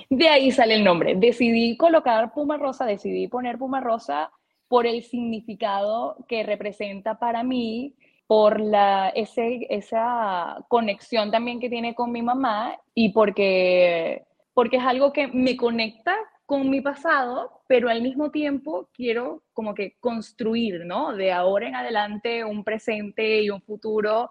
De 0.09 0.29
ahí 0.29 0.51
sale 0.51 0.75
el 0.75 0.83
nombre. 0.83 1.15
Decidí 1.15 1.77
colocar 1.77 2.33
Puma 2.33 2.57
Rosa, 2.57 2.85
decidí 2.85 3.27
poner 3.27 3.57
Puma 3.57 3.81
Rosa 3.81 4.31
por 4.67 4.85
el 4.87 5.03
significado 5.03 6.17
que 6.27 6.43
representa 6.43 7.19
para 7.19 7.43
mí, 7.43 7.95
por 8.27 8.59
la, 8.59 9.09
ese, 9.09 9.67
esa 9.69 10.65
conexión 10.67 11.31
también 11.31 11.59
que 11.59 11.69
tiene 11.69 11.93
con 11.93 12.11
mi 12.11 12.21
mamá 12.21 12.77
y 12.93 13.09
porque, 13.09 14.25
porque 14.53 14.77
es 14.77 14.83
algo 14.83 15.13
que 15.13 15.27
me 15.27 15.55
conecta 15.55 16.15
con 16.45 16.69
mi 16.69 16.81
pasado, 16.81 17.61
pero 17.67 17.89
al 17.89 18.01
mismo 18.01 18.31
tiempo 18.31 18.89
quiero 18.93 19.43
como 19.53 19.73
que 19.73 19.95
construir, 19.99 20.85
¿no? 20.85 21.13
De 21.13 21.31
ahora 21.31 21.67
en 21.67 21.75
adelante 21.75 22.43
un 22.43 22.63
presente 22.63 23.41
y 23.41 23.49
un 23.49 23.61
futuro 23.61 24.29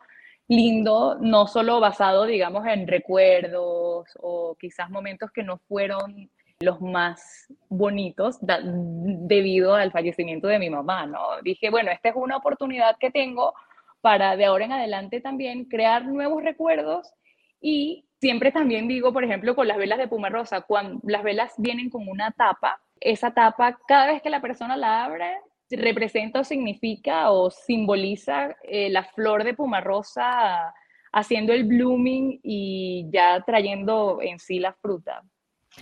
lindo, 0.48 1.16
no 1.20 1.46
solo 1.46 1.80
basado, 1.80 2.26
digamos, 2.26 2.66
en 2.66 2.87
recuerdos 2.87 4.07
o 4.20 4.57
quizás 4.59 4.90
momentos 4.90 5.30
que 5.30 5.42
no 5.42 5.59
fueron 5.68 6.30
los 6.61 6.80
más 6.80 7.46
bonitos 7.68 8.38
debido 8.40 9.74
al 9.74 9.90
fallecimiento 9.90 10.46
de 10.46 10.59
mi 10.59 10.70
mamá, 10.70 11.07
¿no? 11.07 11.20
Dije, 11.42 11.70
bueno, 11.70 11.90
esta 11.90 12.11
es 12.11 12.16
una 12.16 12.37
oportunidad 12.37 12.96
que 12.98 13.11
tengo 13.11 13.54
para 14.00 14.37
de 14.37 14.44
ahora 14.44 14.66
en 14.66 14.72
adelante 14.72 15.20
también 15.20 15.64
crear 15.64 16.04
nuevos 16.04 16.42
recuerdos 16.42 17.12
y 17.61 18.04
siempre 18.20 18.52
también 18.52 18.88
digo, 18.88 19.12
por 19.12 19.24
ejemplo, 19.24 19.54
con 19.54 19.66
las 19.66 19.78
velas 19.78 19.98
de 19.98 20.09
Puma 20.09 20.28
Rosa, 20.28 20.62
cuando 20.62 21.00
las 21.04 21.22
velas 21.22 21.52
vienen 21.59 21.90
con 21.90 22.09
una 22.09 22.30
tapa, 22.33 22.80
esa 23.00 23.33
tapa, 23.33 23.78
cada 23.87 24.07
vez 24.07 24.22
que 24.22 24.30
la 24.30 24.40
persona 24.40 24.76
la 24.76 25.04
abre, 25.04 25.38
representa 25.70 26.40
o 26.40 26.44
significa 26.44 27.31
o 27.31 27.50
simboliza 27.50 28.57
eh, 28.62 28.90
la 28.90 29.05
flor 29.05 29.44
de 29.44 29.55
pumarrosa 29.55 30.74
haciendo 31.12 31.53
el 31.53 31.64
blooming 31.64 32.40
y 32.42 33.07
ya 33.11 33.42
trayendo 33.46 34.18
en 34.20 34.38
sí 34.38 34.59
la 34.59 34.72
fruta. 34.72 35.22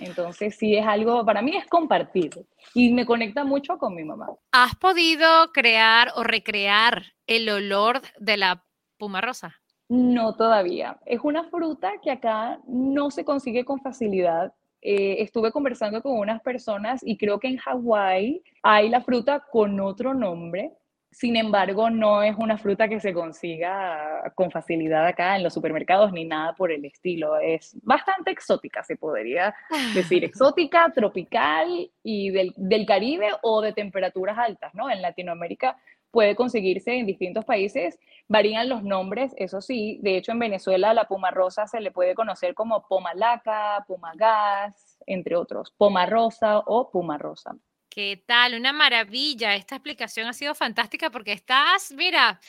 Entonces 0.01 0.57
sí 0.57 0.77
es 0.77 0.87
algo, 0.87 1.25
para 1.25 1.43
mí 1.43 1.57
es 1.57 1.67
compartir 1.67 2.31
y 2.75 2.93
me 2.93 3.05
conecta 3.05 3.45
mucho 3.45 3.79
con 3.79 3.95
mi 3.95 4.05
mamá. 4.05 4.29
¿Has 4.53 4.75
podido 4.77 5.53
crear 5.53 6.13
o 6.17 6.23
recrear 6.23 7.03
el 7.27 7.49
olor 7.49 8.01
de 8.19 8.37
la 8.37 8.65
pumarrosa? 8.99 9.61
No 9.89 10.35
todavía. 10.35 10.99
Es 11.05 11.21
una 11.23 11.45
fruta 11.45 11.93
que 12.03 12.11
acá 12.11 12.59
no 12.67 13.11
se 13.11 13.25
consigue 13.25 13.65
con 13.65 13.81
facilidad. 13.81 14.55
Eh, 14.85 15.23
estuve 15.23 15.53
conversando 15.53 16.03
con 16.03 16.19
unas 16.19 16.43
personas 16.43 17.01
y 17.05 17.17
creo 17.17 17.39
que 17.39 17.47
en 17.47 17.57
Hawái 17.57 18.43
hay 18.65 18.89
la 18.89 19.01
fruta 19.01 19.47
con 19.51 19.79
otro 19.79 20.13
nombre. 20.13 20.73
Sin 21.13 21.37
embargo, 21.37 21.89
no 21.89 22.23
es 22.23 22.35
una 22.37 22.59
fruta 22.59 22.89
que 22.89 22.99
se 22.99 23.13
consiga 23.13 24.33
con 24.35 24.51
facilidad 24.51 25.07
acá 25.07 25.37
en 25.37 25.45
los 25.45 25.55
supermercados 25.55 26.11
ni 26.11 26.25
nada 26.25 26.55
por 26.55 26.73
el 26.73 26.85
estilo. 26.85 27.39
Es 27.39 27.77
bastante 27.83 28.33
exótica, 28.33 28.83
se 28.83 28.97
podría 28.97 29.55
decir. 29.95 30.25
Exótica, 30.25 30.91
tropical 30.93 31.89
y 32.03 32.31
del, 32.31 32.53
del 32.57 32.85
Caribe 32.85 33.29
o 33.43 33.61
de 33.61 33.73
temperaturas 33.73 34.37
altas, 34.37 34.75
¿no? 34.75 34.91
En 34.91 35.01
Latinoamérica 35.01 35.77
puede 36.13 36.37
conseguirse 36.37 36.93
en 36.93 37.07
distintos 37.07 37.45
países. 37.45 37.99
Varían 38.29 38.69
los 38.69 38.85
nombres, 38.85 39.35
eso 39.37 39.61
sí. 39.61 39.99
De 40.03 40.17
hecho, 40.17 40.31
en 40.31 40.39
Venezuela 40.39 40.95
la 40.95 41.09
puma 41.09 41.33
rosa 41.33 41.67
se 41.67 41.81
le 41.81 41.91
puede 41.91 42.15
conocer 42.15 42.55
como 42.55 42.87
poma 42.87 43.15
laca, 43.15 43.85
puma 43.89 44.13
gas, 44.15 44.99
entre 45.07 45.35
otros. 45.35 45.75
Poma 45.77 46.07
rosa 46.07 46.61
o 46.61 46.91
puma 46.91 47.19
rosa. 47.19 47.57
¿Qué 47.89 48.23
tal? 48.27 48.55
Una 48.55 48.73
maravilla. 48.73 49.57
Esta 49.57 49.77
explicación 49.77 50.29
ha 50.29 50.33
sido 50.33 50.55
fantástica 50.55 51.11
porque 51.11 51.33
estás, 51.33 51.93
mira, 51.97 52.41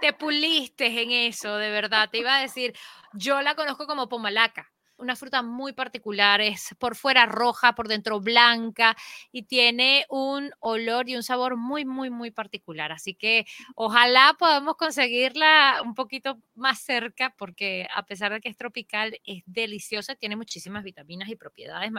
te 0.00 0.12
puliste 0.12 0.86
en 0.86 1.10
eso, 1.10 1.56
de 1.56 1.70
verdad. 1.70 2.08
Te 2.10 2.18
iba 2.18 2.36
a 2.36 2.42
decir, 2.42 2.74
yo 3.12 3.40
la 3.42 3.54
conozco 3.54 3.86
como 3.86 4.08
pomalaca 4.08 4.70
una 5.00 5.16
fruta 5.16 5.42
muy 5.42 5.72
particular, 5.72 6.40
es 6.40 6.74
por 6.78 6.94
fuera 6.94 7.26
roja, 7.26 7.74
por 7.74 7.88
dentro 7.88 8.20
blanca 8.20 8.96
y 9.32 9.42
tiene 9.42 10.06
un 10.08 10.50
olor 10.60 11.08
y 11.08 11.16
un 11.16 11.22
sabor 11.22 11.56
muy, 11.56 11.84
muy, 11.84 12.10
muy 12.10 12.30
particular. 12.30 12.92
Así 12.92 13.14
que 13.14 13.46
ojalá 13.74 14.36
podamos 14.38 14.76
conseguirla 14.76 15.80
un 15.84 15.94
poquito 15.94 16.38
más 16.54 16.80
cerca 16.80 17.34
porque 17.36 17.86
a 17.94 18.04
pesar 18.04 18.32
de 18.32 18.40
que 18.40 18.48
es 18.48 18.56
tropical, 18.56 19.18
es 19.24 19.42
deliciosa, 19.46 20.14
tiene 20.14 20.36
muchísimas 20.36 20.84
vitaminas 20.84 21.28
y 21.28 21.36
propiedades 21.36 21.90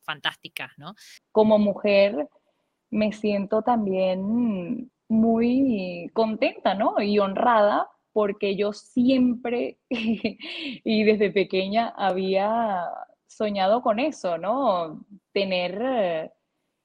fantásticas, 0.00 0.72
¿no? 0.78 0.94
Como 1.32 1.58
mujer 1.58 2.28
me 2.90 3.12
siento 3.12 3.62
también 3.62 4.90
muy 5.08 6.10
contenta, 6.14 6.74
¿no? 6.74 7.00
Y 7.00 7.18
honrada 7.18 7.88
porque 8.18 8.56
yo 8.56 8.72
siempre 8.72 9.78
y 9.90 11.04
desde 11.04 11.30
pequeña 11.30 11.94
había 11.96 12.84
soñado 13.28 13.80
con 13.80 14.00
eso, 14.00 14.38
¿no? 14.38 15.04
Tener 15.32 16.32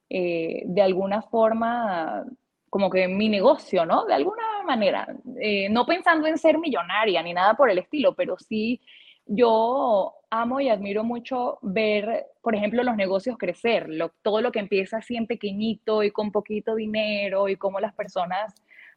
eh, 0.08 0.62
de 0.64 0.80
alguna 0.80 1.22
forma 1.22 2.24
como 2.70 2.88
que 2.88 3.08
mi 3.08 3.28
negocio, 3.28 3.84
¿no? 3.84 4.04
De 4.04 4.14
alguna 4.14 4.62
manera, 4.64 5.08
eh, 5.40 5.68
no 5.70 5.84
pensando 5.84 6.28
en 6.28 6.38
ser 6.38 6.56
millonaria 6.58 7.20
ni 7.20 7.32
nada 7.32 7.54
por 7.54 7.68
el 7.68 7.78
estilo, 7.78 8.14
pero 8.14 8.36
sí 8.38 8.80
yo 9.26 10.14
amo 10.30 10.60
y 10.60 10.68
admiro 10.68 11.02
mucho 11.02 11.58
ver, 11.62 12.26
por 12.42 12.54
ejemplo, 12.54 12.84
los 12.84 12.94
negocios 12.94 13.36
crecer, 13.38 13.88
todo 14.22 14.40
lo 14.40 14.52
que 14.52 14.60
empieza 14.60 14.98
así 14.98 15.16
en 15.16 15.26
pequeñito 15.26 16.04
y 16.04 16.12
con 16.12 16.30
poquito 16.30 16.76
dinero 16.76 17.48
y 17.48 17.56
cómo 17.56 17.80
las 17.80 17.92
personas 17.92 18.54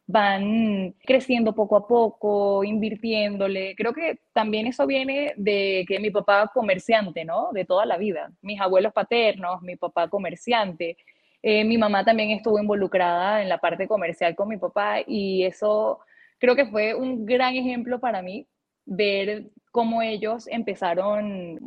van 0.07 0.95
creciendo 1.05 1.53
poco 1.53 1.75
a 1.75 1.85
poco, 1.87 2.63
invirtiéndole. 2.63 3.75
Creo 3.75 3.93
que 3.93 4.19
también 4.33 4.65
eso 4.65 4.87
viene 4.87 5.33
de 5.35 5.85
que 5.87 5.99
mi 5.99 6.09
papá 6.09 6.49
comerciante, 6.53 7.25
¿no? 7.25 7.51
De 7.51 7.65
toda 7.65 7.85
la 7.85 7.97
vida. 7.97 8.31
Mis 8.41 8.59
abuelos 8.61 8.93
paternos, 8.93 9.61
mi 9.61 9.75
papá 9.75 10.07
comerciante. 10.07 10.97
Eh, 11.43 11.65
mi 11.65 11.77
mamá 11.77 12.05
también 12.05 12.31
estuvo 12.31 12.57
involucrada 12.59 13.41
en 13.41 13.49
la 13.49 13.57
parte 13.59 13.87
comercial 13.87 14.35
con 14.35 14.47
mi 14.49 14.57
papá 14.57 15.01
y 15.05 15.43
eso 15.43 15.99
creo 16.39 16.55
que 16.55 16.65
fue 16.67 16.95
un 16.95 17.25
gran 17.25 17.55
ejemplo 17.55 17.99
para 17.99 18.21
mí 18.21 18.47
ver 18.85 19.45
cómo 19.71 20.01
ellos 20.01 20.47
empezaron 20.47 21.59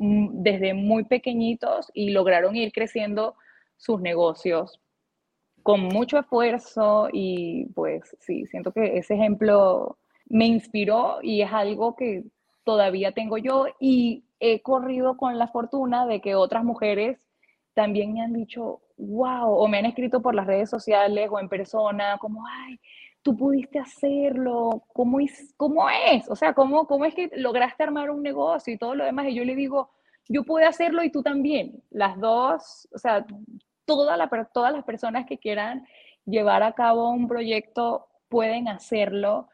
desde 0.42 0.74
muy 0.74 1.04
pequeñitos 1.04 1.90
y 1.94 2.10
lograron 2.10 2.56
ir 2.56 2.72
creciendo 2.72 3.36
sus 3.76 4.00
negocios 4.00 4.80
con 5.62 5.82
mucho 5.82 6.18
esfuerzo 6.18 7.08
y 7.12 7.66
pues 7.74 8.16
sí, 8.20 8.46
siento 8.46 8.72
que 8.72 8.98
ese 8.98 9.14
ejemplo 9.14 9.98
me 10.26 10.46
inspiró 10.46 11.18
y 11.22 11.42
es 11.42 11.52
algo 11.52 11.96
que 11.96 12.24
todavía 12.64 13.12
tengo 13.12 13.38
yo 13.38 13.66
y 13.78 14.24
he 14.38 14.62
corrido 14.62 15.16
con 15.16 15.38
la 15.38 15.48
fortuna 15.48 16.06
de 16.06 16.20
que 16.20 16.34
otras 16.34 16.64
mujeres 16.64 17.26
también 17.74 18.12
me 18.12 18.22
han 18.22 18.32
dicho, 18.32 18.80
wow, 18.96 19.52
o 19.52 19.68
me 19.68 19.78
han 19.78 19.86
escrito 19.86 20.20
por 20.20 20.34
las 20.34 20.46
redes 20.46 20.70
sociales 20.70 21.28
o 21.30 21.38
en 21.38 21.48
persona, 21.48 22.18
como, 22.18 22.44
ay, 22.46 22.78
tú 23.22 23.36
pudiste 23.36 23.78
hacerlo, 23.78 24.84
¿cómo? 24.92 25.18
Cómo 25.56 25.88
es? 25.90 26.28
O 26.28 26.36
sea, 26.36 26.54
¿cómo, 26.54 26.86
¿cómo 26.86 27.04
es 27.04 27.14
que 27.14 27.30
lograste 27.34 27.82
armar 27.82 28.10
un 28.10 28.22
negocio 28.22 28.72
y 28.72 28.78
todo 28.78 28.94
lo 28.94 29.04
demás? 29.04 29.26
Y 29.28 29.34
yo 29.34 29.44
le 29.44 29.54
digo, 29.54 29.90
yo 30.28 30.44
pude 30.44 30.64
hacerlo 30.64 31.02
y 31.02 31.10
tú 31.10 31.22
también. 31.22 31.82
Las 31.90 32.18
dos, 32.18 32.88
o 32.92 32.98
sea, 32.98 33.26
todas 33.96 34.72
las 34.72 34.84
personas 34.84 35.26
que 35.26 35.38
quieran 35.38 35.86
llevar 36.24 36.62
a 36.62 36.72
cabo 36.72 37.10
un 37.10 37.28
proyecto 37.28 38.08
pueden 38.28 38.68
hacerlo. 38.68 39.48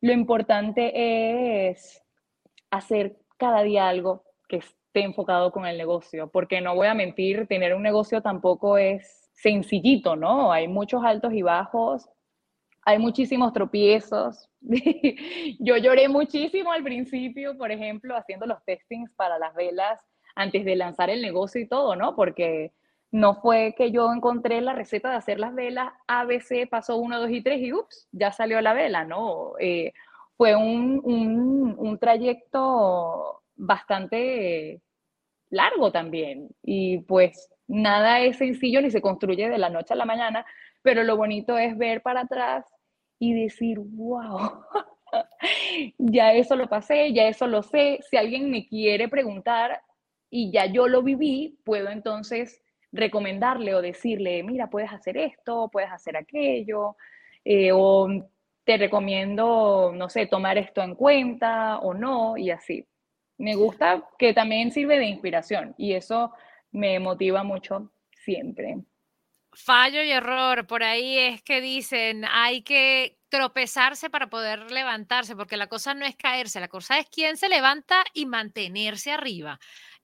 Lo 0.00 0.12
importante 0.12 1.68
es 1.70 2.02
hacer 2.70 3.16
cada 3.36 3.62
día 3.62 3.88
algo 3.88 4.24
que 4.48 4.56
esté 4.56 5.02
enfocado 5.02 5.52
con 5.52 5.66
el 5.66 5.78
negocio, 5.78 6.28
porque 6.28 6.60
no 6.60 6.74
voy 6.74 6.88
a 6.88 6.94
mentir, 6.94 7.46
tener 7.46 7.74
un 7.74 7.82
negocio 7.82 8.22
tampoco 8.22 8.78
es 8.78 9.30
sencillito, 9.34 10.16
¿no? 10.16 10.52
Hay 10.52 10.68
muchos 10.68 11.04
altos 11.04 11.32
y 11.32 11.42
bajos, 11.42 12.08
hay 12.82 12.98
muchísimos 12.98 13.52
tropiezos. 13.52 14.48
Yo 15.58 15.76
lloré 15.76 16.08
muchísimo 16.08 16.72
al 16.72 16.82
principio, 16.82 17.56
por 17.56 17.70
ejemplo, 17.70 18.16
haciendo 18.16 18.46
los 18.46 18.64
testings 18.64 19.10
para 19.12 19.38
las 19.38 19.54
velas 19.54 20.00
antes 20.34 20.64
de 20.64 20.76
lanzar 20.76 21.10
el 21.10 21.22
negocio 21.22 21.60
y 21.60 21.68
todo, 21.68 21.96
¿no? 21.96 22.14
Porque 22.14 22.72
no 23.12 23.34
fue 23.34 23.74
que 23.76 23.90
yo 23.90 24.12
encontré 24.12 24.60
la 24.60 24.72
receta 24.72 25.10
de 25.10 25.16
hacer 25.16 25.38
las 25.38 25.54
velas 25.54 25.92
ABC, 26.06 26.68
pasó 26.68 26.96
1, 26.96 27.20
2 27.20 27.30
y 27.30 27.42
3 27.42 27.60
y 27.60 27.72
ups, 27.72 28.08
ya 28.12 28.32
salió 28.32 28.60
la 28.60 28.74
vela, 28.74 29.04
¿no? 29.04 29.52
Eh, 29.58 29.92
fue 30.36 30.54
un, 30.54 31.00
un, 31.78 31.98
trayecto 31.98 33.42
bastante 33.54 34.82
largo 35.48 35.90
también 35.90 36.50
y 36.62 36.98
pues 36.98 37.48
nada 37.66 38.20
es 38.20 38.36
sencillo 38.36 38.82
ni 38.82 38.90
se 38.90 39.00
construye 39.00 39.48
de 39.48 39.58
la 39.58 39.70
noche 39.70 39.94
a 39.94 39.96
la 39.96 40.04
mañana, 40.04 40.44
pero 40.82 41.04
lo 41.04 41.16
bonito 41.16 41.56
es 41.56 41.76
ver 41.78 42.02
para 42.02 42.22
atrás 42.22 42.66
y 43.18 43.32
decir, 43.32 43.78
wow, 43.80 44.62
ya 45.98 46.34
eso 46.34 46.54
lo 46.54 46.68
pasé, 46.68 47.12
ya 47.14 47.28
eso 47.28 47.46
lo 47.46 47.62
sé, 47.62 48.00
si 48.10 48.16
alguien 48.16 48.50
me 48.50 48.66
quiere 48.66 49.08
preguntar 49.08 49.80
y 50.28 50.50
ya 50.50 50.66
yo 50.66 50.86
lo 50.86 51.02
viví, 51.02 51.58
puedo 51.64 51.88
entonces 51.88 52.60
recomendarle 52.96 53.74
o 53.74 53.82
decirle, 53.82 54.42
mira, 54.42 54.68
puedes 54.68 54.92
hacer 54.92 55.16
esto, 55.16 55.68
puedes 55.70 55.90
hacer 55.90 56.16
aquello, 56.16 56.96
eh, 57.44 57.70
o 57.72 58.08
te 58.64 58.76
recomiendo, 58.76 59.92
no 59.94 60.08
sé, 60.08 60.26
tomar 60.26 60.58
esto 60.58 60.82
en 60.82 60.94
cuenta 60.94 61.78
o 61.78 61.94
no, 61.94 62.36
y 62.36 62.50
así. 62.50 62.84
Me 63.38 63.54
gusta 63.54 64.08
que 64.18 64.32
también 64.32 64.72
sirve 64.72 64.98
de 64.98 65.06
inspiración 65.06 65.74
y 65.76 65.92
eso 65.92 66.32
me 66.72 66.98
motiva 66.98 67.44
mucho 67.44 67.92
siempre. 68.24 68.78
Fallo 69.52 70.02
y 70.02 70.10
error, 70.10 70.66
por 70.66 70.82
ahí 70.82 71.16
es 71.18 71.42
que 71.42 71.60
dicen, 71.60 72.24
hay 72.30 72.62
que 72.62 73.16
tropezarse 73.28 74.10
para 74.10 74.28
poder 74.28 74.70
levantarse, 74.70 75.34
porque 75.34 75.56
la 75.56 75.66
cosa 75.66 75.94
no 75.94 76.04
es 76.04 76.14
caerse, 76.16 76.60
la 76.60 76.68
cosa 76.68 76.98
es 76.98 77.06
quién 77.08 77.36
se 77.36 77.48
levanta 77.48 78.04
y 78.12 78.26
mantenerse 78.26 79.12
arriba. 79.12 79.58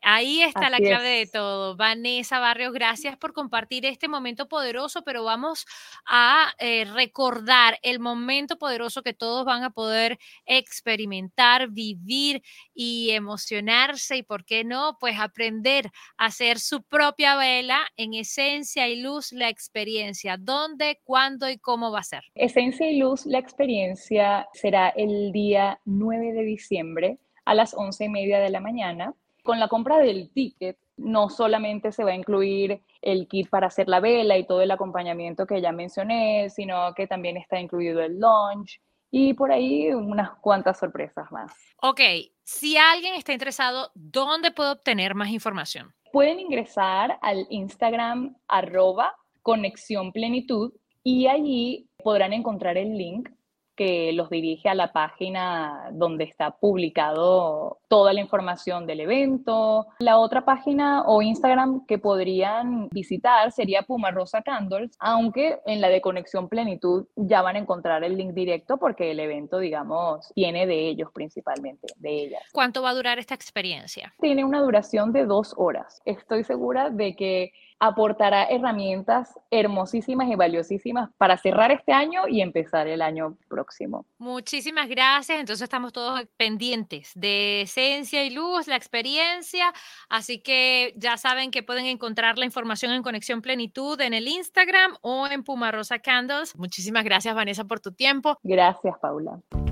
Ahí 0.04 0.42
está 0.42 0.68
la 0.68 0.78
clave 0.78 1.08
de 1.08 1.26
todo. 1.26 1.76
Vanessa 1.76 2.40
Barrios, 2.40 2.72
gracias 2.72 3.16
por 3.16 3.32
compartir 3.32 3.86
este 3.86 4.08
momento 4.08 4.48
poderoso, 4.48 5.02
pero 5.04 5.22
vamos 5.22 5.64
a 6.06 6.52
eh, 6.58 6.84
recordar 6.92 7.78
el 7.82 8.00
momento 8.00 8.58
poderoso 8.58 9.02
que 9.02 9.14
todos 9.14 9.44
van 9.44 9.62
a 9.62 9.70
poder 9.70 10.18
experimentar, 10.44 11.68
vivir 11.70 12.42
y 12.74 13.10
emocionarse 13.10 14.16
y, 14.16 14.22
¿por 14.24 14.44
qué 14.44 14.64
no? 14.64 14.96
Pues 14.98 15.20
aprender 15.20 15.86
a 16.16 16.26
hacer 16.26 16.58
su 16.58 16.82
propia 16.82 17.36
vela 17.36 17.80
en 17.96 18.14
esencia 18.14 18.88
y 18.88 19.00
luz, 19.00 19.30
la 19.30 19.48
experiencia. 19.48 20.36
¿Dónde, 20.36 21.00
cuándo 21.04 21.48
y 21.48 21.58
cómo 21.58 21.92
va 21.92 22.00
a 22.00 22.04
ser? 22.04 22.24
Esencia 22.34 22.90
y 22.90 22.98
luz, 22.98 23.24
la 23.24 23.38
experiencia 23.38 24.48
será 24.52 24.88
el 24.88 25.30
día 25.30 25.80
9 25.84 26.32
de 26.32 26.42
diciembre 26.42 27.18
a 27.44 27.54
las 27.54 27.72
once 27.74 28.04
y 28.04 28.08
media 28.08 28.40
de 28.40 28.50
la 28.50 28.60
mañana 28.60 29.14
con 29.42 29.58
la 29.58 29.68
compra 29.68 29.98
del 29.98 30.30
ticket, 30.32 30.78
no 30.96 31.28
solamente 31.28 31.92
se 31.92 32.04
va 32.04 32.10
a 32.10 32.16
incluir 32.16 32.82
el 33.00 33.26
kit 33.26 33.48
para 33.48 33.66
hacer 33.66 33.88
la 33.88 34.00
vela 34.00 34.38
y 34.38 34.46
todo 34.46 34.62
el 34.62 34.70
acompañamiento 34.70 35.46
que 35.46 35.60
ya 35.60 35.72
mencioné, 35.72 36.48
sino 36.50 36.94
que 36.94 37.06
también 37.06 37.36
está 37.36 37.58
incluido 37.60 38.00
el 38.00 38.18
lunch 38.18 38.80
y 39.10 39.34
por 39.34 39.52
ahí 39.52 39.92
unas 39.92 40.30
cuantas 40.40 40.78
sorpresas 40.78 41.30
más. 41.30 41.52
Ok, 41.82 42.00
si 42.44 42.76
alguien 42.76 43.14
está 43.14 43.32
interesado, 43.32 43.90
¿dónde 43.94 44.50
puedo 44.50 44.72
obtener 44.72 45.14
más 45.14 45.28
información? 45.30 45.92
Pueden 46.12 46.40
ingresar 46.40 47.18
al 47.20 47.46
Instagram 47.50 48.36
arroba 48.48 49.14
conexión 49.42 50.12
plenitud 50.12 50.72
y 51.02 51.26
allí 51.26 51.88
podrán 52.02 52.32
encontrar 52.32 52.78
el 52.78 52.96
link 52.96 53.28
que 53.76 54.12
los 54.12 54.30
dirige 54.30 54.68
a 54.68 54.74
la 54.74 54.92
página 54.92 55.88
donde 55.92 56.24
está 56.24 56.50
publicado 56.52 57.78
toda 57.88 58.12
la 58.12 58.20
información 58.20 58.86
del 58.86 59.00
evento. 59.00 59.86
La 59.98 60.18
otra 60.18 60.44
página 60.44 61.02
o 61.06 61.22
Instagram 61.22 61.86
que 61.86 61.98
podrían 61.98 62.88
visitar 62.90 63.50
sería 63.52 63.82
Puma 63.82 64.10
Rosa 64.10 64.42
Candles, 64.42 64.96
aunque 64.98 65.58
en 65.66 65.80
la 65.80 65.88
de 65.88 66.00
Conexión 66.00 66.48
Plenitud 66.48 67.06
ya 67.16 67.42
van 67.42 67.56
a 67.56 67.58
encontrar 67.60 68.04
el 68.04 68.16
link 68.16 68.32
directo 68.32 68.76
porque 68.76 69.10
el 69.10 69.20
evento, 69.20 69.58
digamos, 69.58 70.32
tiene 70.34 70.66
de 70.66 70.88
ellos 70.88 71.10
principalmente, 71.12 71.88
de 71.96 72.24
ellas. 72.24 72.42
¿Cuánto 72.52 72.82
va 72.82 72.90
a 72.90 72.94
durar 72.94 73.18
esta 73.18 73.34
experiencia? 73.34 74.14
Tiene 74.20 74.44
una 74.44 74.60
duración 74.60 75.12
de 75.12 75.24
dos 75.24 75.54
horas. 75.56 76.00
Estoy 76.04 76.44
segura 76.44 76.90
de 76.90 77.16
que 77.16 77.52
aportará 77.82 78.44
herramientas 78.44 79.36
hermosísimas 79.50 80.28
y 80.30 80.36
valiosísimas 80.36 81.10
para 81.18 81.36
cerrar 81.36 81.72
este 81.72 81.92
año 81.92 82.28
y 82.28 82.40
empezar 82.40 82.86
el 82.86 83.02
año 83.02 83.36
próximo. 83.48 84.06
Muchísimas 84.18 84.88
gracias. 84.88 85.40
Entonces 85.40 85.64
estamos 85.64 85.92
todos 85.92 86.24
pendientes 86.36 87.10
de 87.16 87.62
Esencia 87.62 88.24
y 88.24 88.30
Luz, 88.30 88.68
la 88.68 88.76
experiencia. 88.76 89.72
Así 90.08 90.40
que 90.40 90.94
ya 90.96 91.16
saben 91.16 91.50
que 91.50 91.64
pueden 91.64 91.86
encontrar 91.86 92.38
la 92.38 92.44
información 92.44 92.92
en 92.92 93.02
Conexión 93.02 93.42
Plenitud 93.42 94.00
en 94.00 94.14
el 94.14 94.28
Instagram 94.28 94.94
o 95.00 95.26
en 95.26 95.42
Puma 95.42 95.72
Rosa 95.72 95.98
Candles. 95.98 96.56
Muchísimas 96.56 97.02
gracias, 97.02 97.34
Vanessa, 97.34 97.64
por 97.64 97.80
tu 97.80 97.90
tiempo. 97.90 98.38
Gracias, 98.44 98.96
Paula. 99.00 99.40